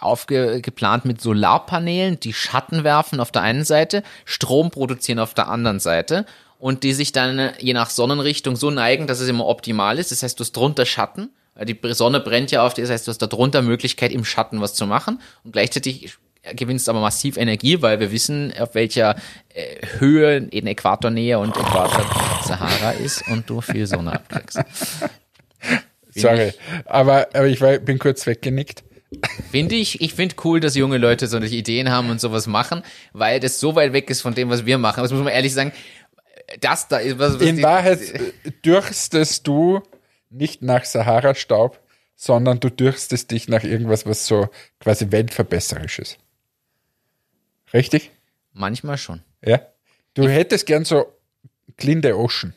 [0.00, 5.80] aufgeplant mit Solarpanelen, die Schatten werfen auf der einen Seite, Strom produzieren auf der anderen
[5.80, 6.26] Seite
[6.58, 10.10] und die sich dann äh, je nach Sonnenrichtung so neigen, dass es immer optimal ist.
[10.10, 13.06] Das heißt, du hast drunter Schatten, weil die Sonne brennt ja auf dir, das heißt,
[13.06, 16.18] du hast da drunter Möglichkeit, im Schatten was zu machen und gleichzeitig
[16.54, 19.16] gewinnst aber massiv Energie, weil wir wissen, auf welcher
[19.54, 22.04] äh, Höhe in Äquatornähe und Äquator
[22.44, 24.60] Sahara ist und du viel Sonne abkriegst.
[26.14, 26.52] Sorry.
[26.86, 28.82] Aber, aber ich war, bin kurz weggenickt.
[29.50, 32.82] Finde ich, ich finde cool, dass junge Leute solche Ideen haben und sowas machen,
[33.12, 35.02] weil das so weit weg ist von dem, was wir machen.
[35.02, 35.72] Das muss man ehrlich sagen.
[36.60, 38.32] Das da ist was, was In die- Wahrheit äh,
[38.64, 39.82] dürstest du
[40.30, 41.80] nicht nach Sahara-Staub,
[42.16, 44.48] sondern du dürstest dich nach irgendwas, was so
[44.80, 46.18] quasi weltverbesserisch ist.
[47.72, 48.10] Richtig?
[48.52, 49.22] Manchmal schon.
[49.44, 49.60] Ja.
[50.14, 51.06] Du hättest gern so
[51.76, 52.54] Clean the Ocean.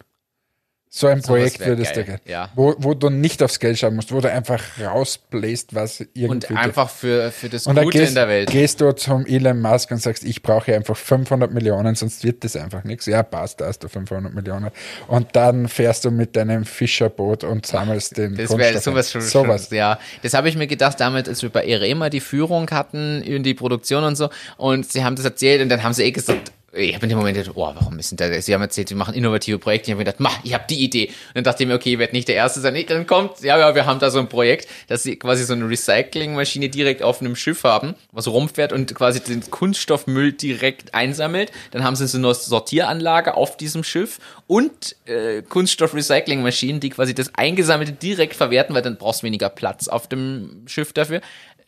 [0.93, 2.49] So ein Projekt wär würdest du geil, ja.
[2.53, 6.27] Wo, wo du nicht aufs Geld schauen musst, wo du einfach rausbläst, was irgendwie.
[6.27, 8.51] Und einfach für, für das und Gute gehst, in der Welt.
[8.51, 12.57] gehst du zum Elon Musk und sagst, ich brauche einfach 500 Millionen, sonst wird das
[12.57, 13.05] einfach nichts.
[13.05, 14.69] Ja, passt, da hast du 500 Millionen.
[15.07, 19.69] Und dann fährst du mit deinem Fischerboot und sammelst den Das wäre sowas schon, Sowas.
[19.69, 19.77] schon.
[19.77, 23.43] Ja, das habe ich mir gedacht damals, als wir bei Erema die Führung hatten in
[23.43, 24.29] die Produktion und so.
[24.57, 27.17] Und sie haben das erzählt und dann haben sie eh gesagt, ich habe in dem
[27.17, 29.87] Moment gedacht, oh, warum ist denn da, sie haben erzählt, wir machen innovative Projekte.
[29.87, 31.07] Ich habe mir gedacht, mach, ich habe die Idee.
[31.07, 32.73] Und dann dachte ich mir, okay, ich werde nicht der Erste sein.
[32.73, 35.53] Nee, Dann kommt, ja, ja, wir haben da so ein Projekt, dass sie quasi so
[35.53, 41.51] eine Recyclingmaschine direkt auf einem Schiff haben, was rumfährt und quasi den Kunststoffmüll direkt einsammelt.
[41.71, 47.35] Dann haben sie so eine Sortieranlage auf diesem Schiff und äh, Kunststoff-Recyclingmaschinen, die quasi das
[47.35, 51.21] Eingesammelte direkt verwerten, weil dann brauchst du weniger Platz auf dem Schiff dafür.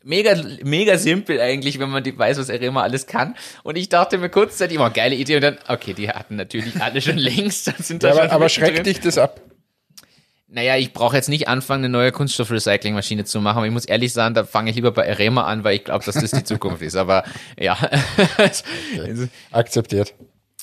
[0.05, 3.35] Mega, mega simpel eigentlich, wenn man die weiß, was Arema alles kann.
[3.63, 5.35] Und ich dachte mir kurzzeitig immer, geile Idee.
[5.35, 7.65] Und dann, okay, die hatten natürlich alle schon längst.
[7.81, 9.39] Sind da Ja, aber, aber schreckt dich das ab?
[10.47, 14.13] Naja, ich brauche jetzt nicht anfangen, eine neue Kunststoffrecyclingmaschine zu machen, aber ich muss ehrlich
[14.13, 16.83] sagen, da fange ich lieber bei Arema an, weil ich glaube, dass das die Zukunft
[16.83, 16.95] ist.
[16.95, 17.23] Aber
[17.57, 17.75] ja.
[19.51, 20.13] Akzeptiert.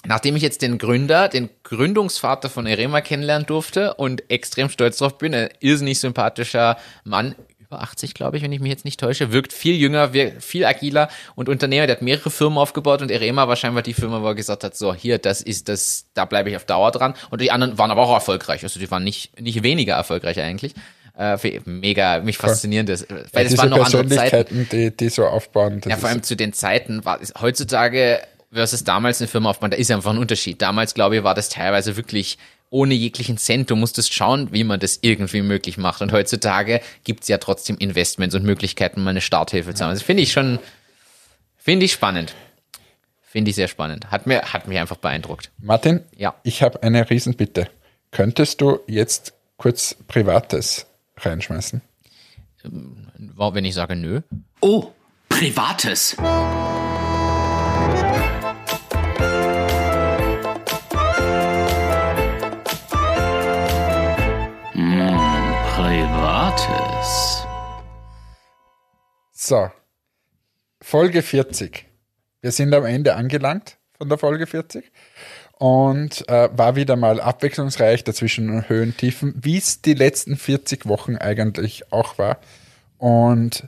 [0.06, 5.18] Nachdem ich jetzt den Gründer, den Gründungsvater von Erema kennenlernen durfte und extrem stolz drauf
[5.18, 7.34] bin, ein irrsinnig sympathischer Mann,
[7.70, 10.64] über 80, glaube ich, wenn ich mich jetzt nicht täusche, wirkt viel jünger, wir- viel
[10.64, 14.26] agiler und Unternehmer, der hat mehrere Firmen aufgebaut und Erema war scheinbar die Firma, wo
[14.26, 17.14] er gesagt hat, so, hier, das ist das, da bleibe ich auf Dauer dran.
[17.30, 20.74] Und die anderen waren aber auch erfolgreich, also die waren nicht, nicht weniger erfolgreich eigentlich.
[21.16, 24.68] Äh, mega, mich faszinierend, das, weil Ja, diese waren noch andere Zeiten.
[24.72, 25.80] Die, die so aufbauen.
[25.86, 28.20] Ja, vor allem ist, zu den Zeiten war es heutzutage
[28.52, 30.60] versus damals eine Firma aufbauen, da ist einfach ein Unterschied.
[30.60, 32.36] Damals, glaube ich, war das teilweise wirklich
[32.70, 33.68] ohne jeglichen Cent.
[33.70, 36.00] Du musstest schauen, wie man das irgendwie möglich macht.
[36.02, 39.92] Und heutzutage gibt's ja trotzdem Investments und Möglichkeiten, mal eine Starthilfe zu haben.
[39.92, 40.58] Das finde ich schon,
[41.56, 42.34] finde ich spannend.
[43.22, 44.10] Finde ich sehr spannend.
[44.10, 45.50] Hat mir, hat mich einfach beeindruckt.
[45.58, 46.34] Martin, Ja.
[46.42, 47.68] ich habe eine Riesenbitte.
[48.10, 51.80] Könntest du jetzt kurz Privates reinschmeißen?
[52.64, 54.20] Warum, Wenn ich sage nö.
[54.60, 54.90] Oh,
[55.28, 56.16] Privates.
[69.50, 69.68] So,
[70.80, 71.84] Folge 40.
[72.40, 74.92] Wir sind am Ende angelangt von der Folge 40
[75.58, 81.16] und äh, war wieder mal abwechslungsreich dazwischen Höhen, Tiefen, wie es die letzten 40 Wochen
[81.16, 82.38] eigentlich auch war.
[82.96, 83.66] Und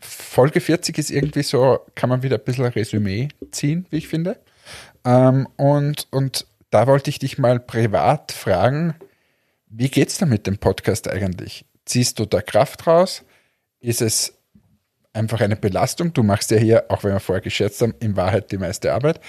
[0.00, 4.08] Folge 40 ist irgendwie so, kann man wieder ein bisschen ein Resümee ziehen, wie ich
[4.08, 4.40] finde.
[5.04, 8.96] Ähm, und, und da wollte ich dich mal privat fragen,
[9.68, 11.66] wie geht's da mit dem Podcast eigentlich?
[11.84, 13.22] Ziehst du da Kraft raus?
[13.78, 14.41] Ist es
[15.12, 16.12] einfach eine Belastung?
[16.12, 19.20] Du machst ja hier, auch wenn wir vorher geschätzt haben, in Wahrheit die meiste Arbeit.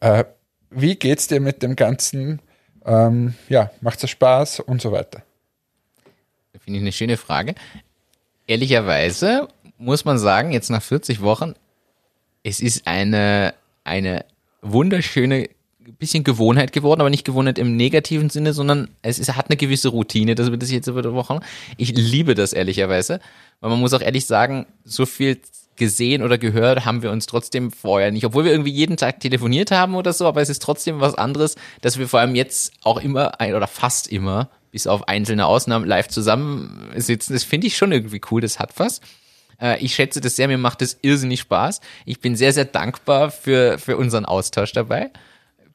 [0.00, 0.24] Äh,
[0.70, 2.40] wie geht's dir mit dem Ganzen?
[2.84, 5.22] Ähm, ja, macht es Spaß und so weiter?
[6.58, 7.54] Finde ich eine schöne Frage.
[8.46, 11.54] Ehrlicherweise muss man sagen, jetzt nach 40 Wochen,
[12.44, 14.24] es ist eine, eine
[14.62, 15.48] wunderschöne
[15.96, 19.88] bisschen Gewohnheit geworden, aber nicht Gewohnheit im negativen Sinne, sondern es ist, hat eine gewisse
[19.88, 21.40] Routine, dass wir das jetzt über die Wochen.
[21.76, 23.20] Ich liebe das ehrlicherweise,
[23.60, 25.38] weil man muss auch ehrlich sagen, so viel
[25.76, 29.70] gesehen oder gehört haben wir uns trotzdem vorher nicht, obwohl wir irgendwie jeden Tag telefoniert
[29.70, 33.00] haben oder so, aber es ist trotzdem was anderes, dass wir vor allem jetzt auch
[33.00, 37.34] immer oder fast immer, bis auf einzelne Ausnahmen, live zusammensitzen.
[37.34, 39.00] Das finde ich schon irgendwie cool, das hat was.
[39.60, 41.80] Äh, Ich schätze das sehr, mir macht das irrsinnig Spaß.
[42.04, 45.10] Ich bin sehr, sehr dankbar für, für unseren Austausch dabei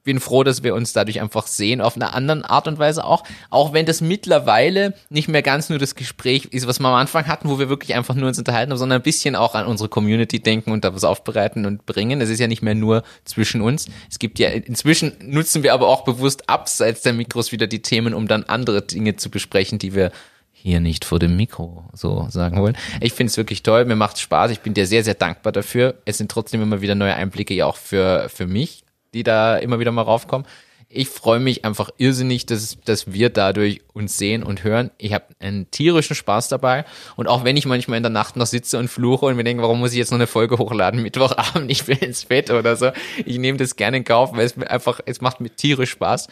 [0.08, 3.26] bin froh, dass wir uns dadurch einfach sehen, auf eine andere Art und Weise auch.
[3.50, 7.28] Auch wenn das mittlerweile nicht mehr ganz nur das Gespräch ist, was wir am Anfang
[7.28, 9.90] hatten, wo wir wirklich einfach nur uns unterhalten haben, sondern ein bisschen auch an unsere
[9.90, 12.22] Community denken und da was aufbereiten und bringen.
[12.22, 13.88] Es ist ja nicht mehr nur zwischen uns.
[14.10, 18.14] Es gibt ja, inzwischen nutzen wir aber auch bewusst abseits der Mikros wieder die Themen,
[18.14, 20.14] um dann andere Dinge zu besprechen, die wir
[20.54, 22.78] hier nicht vor dem Mikro so sagen wollen.
[23.02, 25.96] Ich finde es wirklich toll, mir macht Spaß, ich bin dir sehr, sehr dankbar dafür.
[26.06, 28.86] Es sind trotzdem immer wieder neue Einblicke, ja auch für, für mich,
[29.18, 30.48] die da immer wieder mal raufkommen.
[30.90, 34.90] Ich freue mich einfach irrsinnig, dass, dass wir dadurch uns sehen und hören.
[34.98, 36.86] Ich habe einen tierischen Spaß dabei.
[37.18, 39.64] Und auch wenn ich manchmal in der Nacht noch sitze und fluche und mir denke,
[39.64, 42.92] warum muss ich jetzt noch eine Folge hochladen, Mittwochabend, ich will ins Bett oder so.
[43.26, 46.28] Ich nehme das gerne in Kauf, weil es mir einfach, es macht mir tierisch Spaß.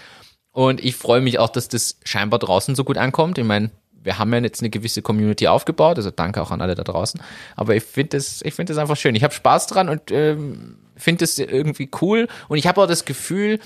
[0.52, 3.38] Und ich freue mich auch, dass das scheinbar draußen so gut ankommt.
[3.38, 6.76] Ich meine, wir haben ja jetzt eine gewisse Community aufgebaut, also danke auch an alle
[6.76, 7.22] da draußen.
[7.58, 9.16] Aber ich finde das, ich finde das einfach schön.
[9.16, 12.28] Ich habe Spaß dran und ähm, finde es irgendwie cool.
[12.48, 13.60] Und ich habe auch das Gefühl,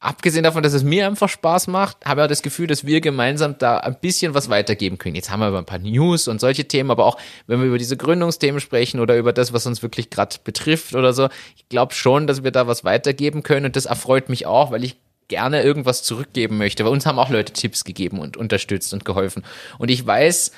[0.00, 3.00] abgesehen davon, dass es mir einfach Spaß macht, habe ich auch das Gefühl, dass wir
[3.00, 5.14] gemeinsam da ein bisschen was weitergeben können.
[5.14, 7.78] Jetzt haben wir über ein paar News und solche Themen, aber auch wenn wir über
[7.78, 11.94] diese Gründungsthemen sprechen oder über das, was uns wirklich gerade betrifft oder so, ich glaube
[11.94, 14.96] schon, dass wir da was weitergeben können und das erfreut mich auch, weil ich
[15.28, 16.82] gerne irgendwas zurückgeben möchte.
[16.82, 19.44] Bei uns haben auch Leute Tipps gegeben und unterstützt und geholfen.
[19.78, 20.50] Und ich weiß,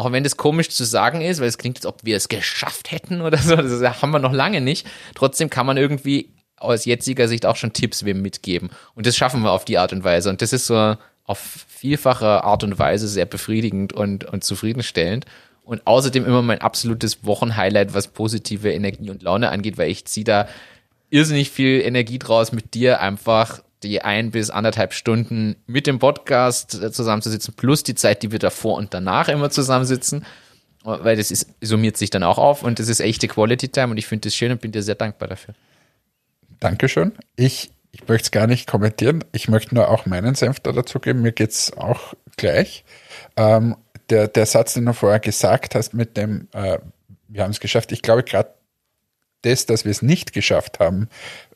[0.00, 2.90] auch wenn das komisch zu sagen ist, weil es klingt, als ob wir es geschafft
[2.90, 4.86] hätten oder so, das haben wir noch lange nicht.
[5.14, 8.70] Trotzdem kann man irgendwie aus jetziger Sicht auch schon Tipps wem mitgeben.
[8.94, 10.30] Und das schaffen wir auf die Art und Weise.
[10.30, 15.26] Und das ist so auf vielfache Art und Weise sehr befriedigend und, und zufriedenstellend.
[15.64, 20.24] Und außerdem immer mein absolutes Wochenhighlight, was positive Energie und Laune angeht, weil ich ziehe
[20.24, 20.48] da
[21.10, 26.80] irrsinnig viel Energie draus, mit dir einfach die ein bis anderthalb Stunden mit dem Podcast
[26.80, 30.24] äh, zusammenzusitzen, plus die Zeit, die wir davor und danach immer zusammensitzen,
[30.82, 33.98] weil das ist, summiert sich dann auch auf und das ist echte Quality Time und
[33.98, 35.54] ich finde das schön und bin dir sehr dankbar dafür.
[36.58, 37.12] Dankeschön.
[37.36, 39.24] Ich, ich möchte es gar nicht kommentieren.
[39.32, 41.22] Ich möchte nur auch meinen Senf da dazu geben.
[41.22, 42.84] Mir geht's auch gleich.
[43.36, 43.76] Ähm,
[44.10, 46.78] der, der Satz, den du vorher gesagt hast mit dem, äh,
[47.28, 47.92] wir haben es geschafft.
[47.92, 48.50] Ich glaube, gerade
[49.42, 51.08] das, dass wir es nicht geschafft haben,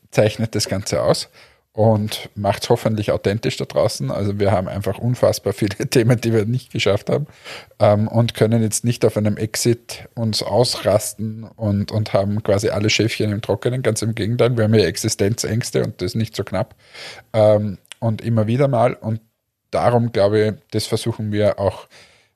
[0.09, 1.29] zeichnet das Ganze aus
[1.75, 4.09] und macht es hoffentlich authentisch da draußen.
[4.09, 7.27] Also wir haben einfach unfassbar viele Themen, die wir nicht geschafft haben
[7.79, 12.89] ähm, und können jetzt nicht auf einem Exit uns ausrasten und, und haben quasi alle
[12.89, 13.83] Schäfchen im Trockenen.
[13.83, 16.75] Ganz im Gegenteil, wir haben ja Existenzängste und das nicht so knapp.
[17.33, 18.93] Ähm, und immer wieder mal.
[18.93, 19.19] Und
[19.71, 21.87] darum glaube ich, das versuchen wir auch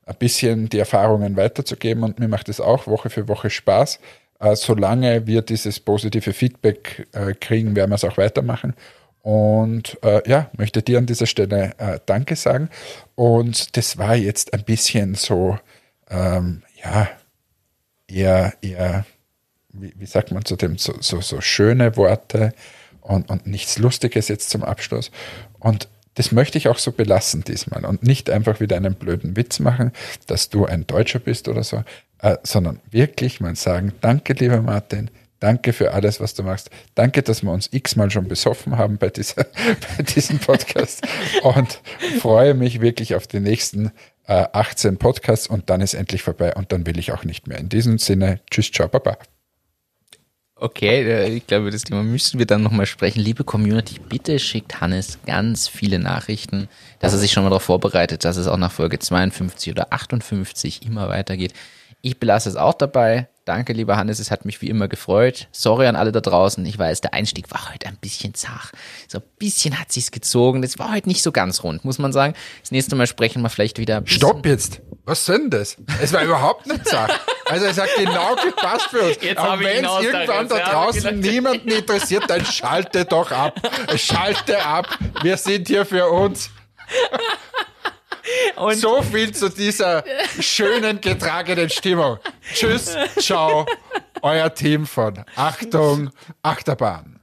[0.05, 4.01] ein bisschen die Erfahrungen weiterzugeben und mir macht es auch Woche für Woche Spaß.
[4.41, 8.73] Äh, solange wir dieses positive Feedback äh, kriegen, werden wir es auch weitermachen.
[9.21, 12.69] Und äh, ja, möchte dir an dieser Stelle äh, Danke sagen.
[13.15, 15.57] Und das war jetzt ein bisschen so,
[16.09, 17.09] ähm, ja,
[18.07, 19.05] eher, eher,
[19.73, 22.53] wie, wie sagt man zu dem, so, so, so schöne Worte
[23.01, 25.11] und, und nichts Lustiges jetzt zum Abschluss.
[25.59, 29.59] Und das möchte ich auch so belassen diesmal und nicht einfach wieder einen blöden Witz
[29.59, 29.91] machen,
[30.27, 31.83] dass du ein Deutscher bist oder so,
[32.19, 35.09] äh, sondern wirklich mal sagen, danke lieber Martin,
[35.39, 36.69] Danke für alles, was du machst.
[36.95, 39.45] Danke, dass wir uns x-mal schon besoffen haben bei, dieser,
[39.97, 41.07] bei diesem Podcast.
[41.43, 41.81] Und
[42.19, 43.91] freue mich wirklich auf die nächsten
[44.27, 47.57] äh, 18 Podcasts und dann ist endlich vorbei und dann will ich auch nicht mehr.
[47.57, 49.17] In diesem Sinne, tschüss, ciao, baba.
[50.61, 53.21] Okay, äh, ich glaube, das Thema müssen wir dann nochmal sprechen.
[53.21, 56.67] Liebe Community, bitte schickt Hannes ganz viele Nachrichten,
[56.99, 60.85] dass er sich schon mal darauf vorbereitet, dass es auch nach Folge 52 oder 58
[60.85, 61.53] immer weitergeht.
[62.01, 63.29] Ich belasse es auch dabei.
[63.49, 65.47] Danke, lieber Hannes, es hat mich wie immer gefreut.
[65.51, 66.63] Sorry an alle da draußen.
[66.67, 68.69] Ich weiß, der Einstieg war heute ein bisschen zart.
[69.07, 70.61] So ein bisschen hat sich's gezogen.
[70.61, 72.35] Das war heute nicht so ganz rund, muss man sagen.
[72.61, 73.97] Das nächste Mal sprechen wir vielleicht wieder.
[73.97, 74.81] ein bisschen- Stopp jetzt!
[75.05, 75.77] Was soll denn das?
[75.99, 77.11] Es war überhaupt nicht Sache.
[77.45, 79.17] Also es hat genau gepasst für uns.
[79.19, 83.59] Jetzt wenn es irgendwann da draußen niemanden interessiert, dann schalte doch ab.
[83.95, 84.95] Schalte ab.
[85.23, 86.51] Wir sind hier für uns.
[88.55, 90.03] Und So viel zu dieser
[90.39, 92.17] schönen, getragenen Stimmung.
[92.53, 93.65] Tschüss, ciao,
[94.21, 96.09] euer Team von Achtung,
[96.43, 97.18] Achterbahn.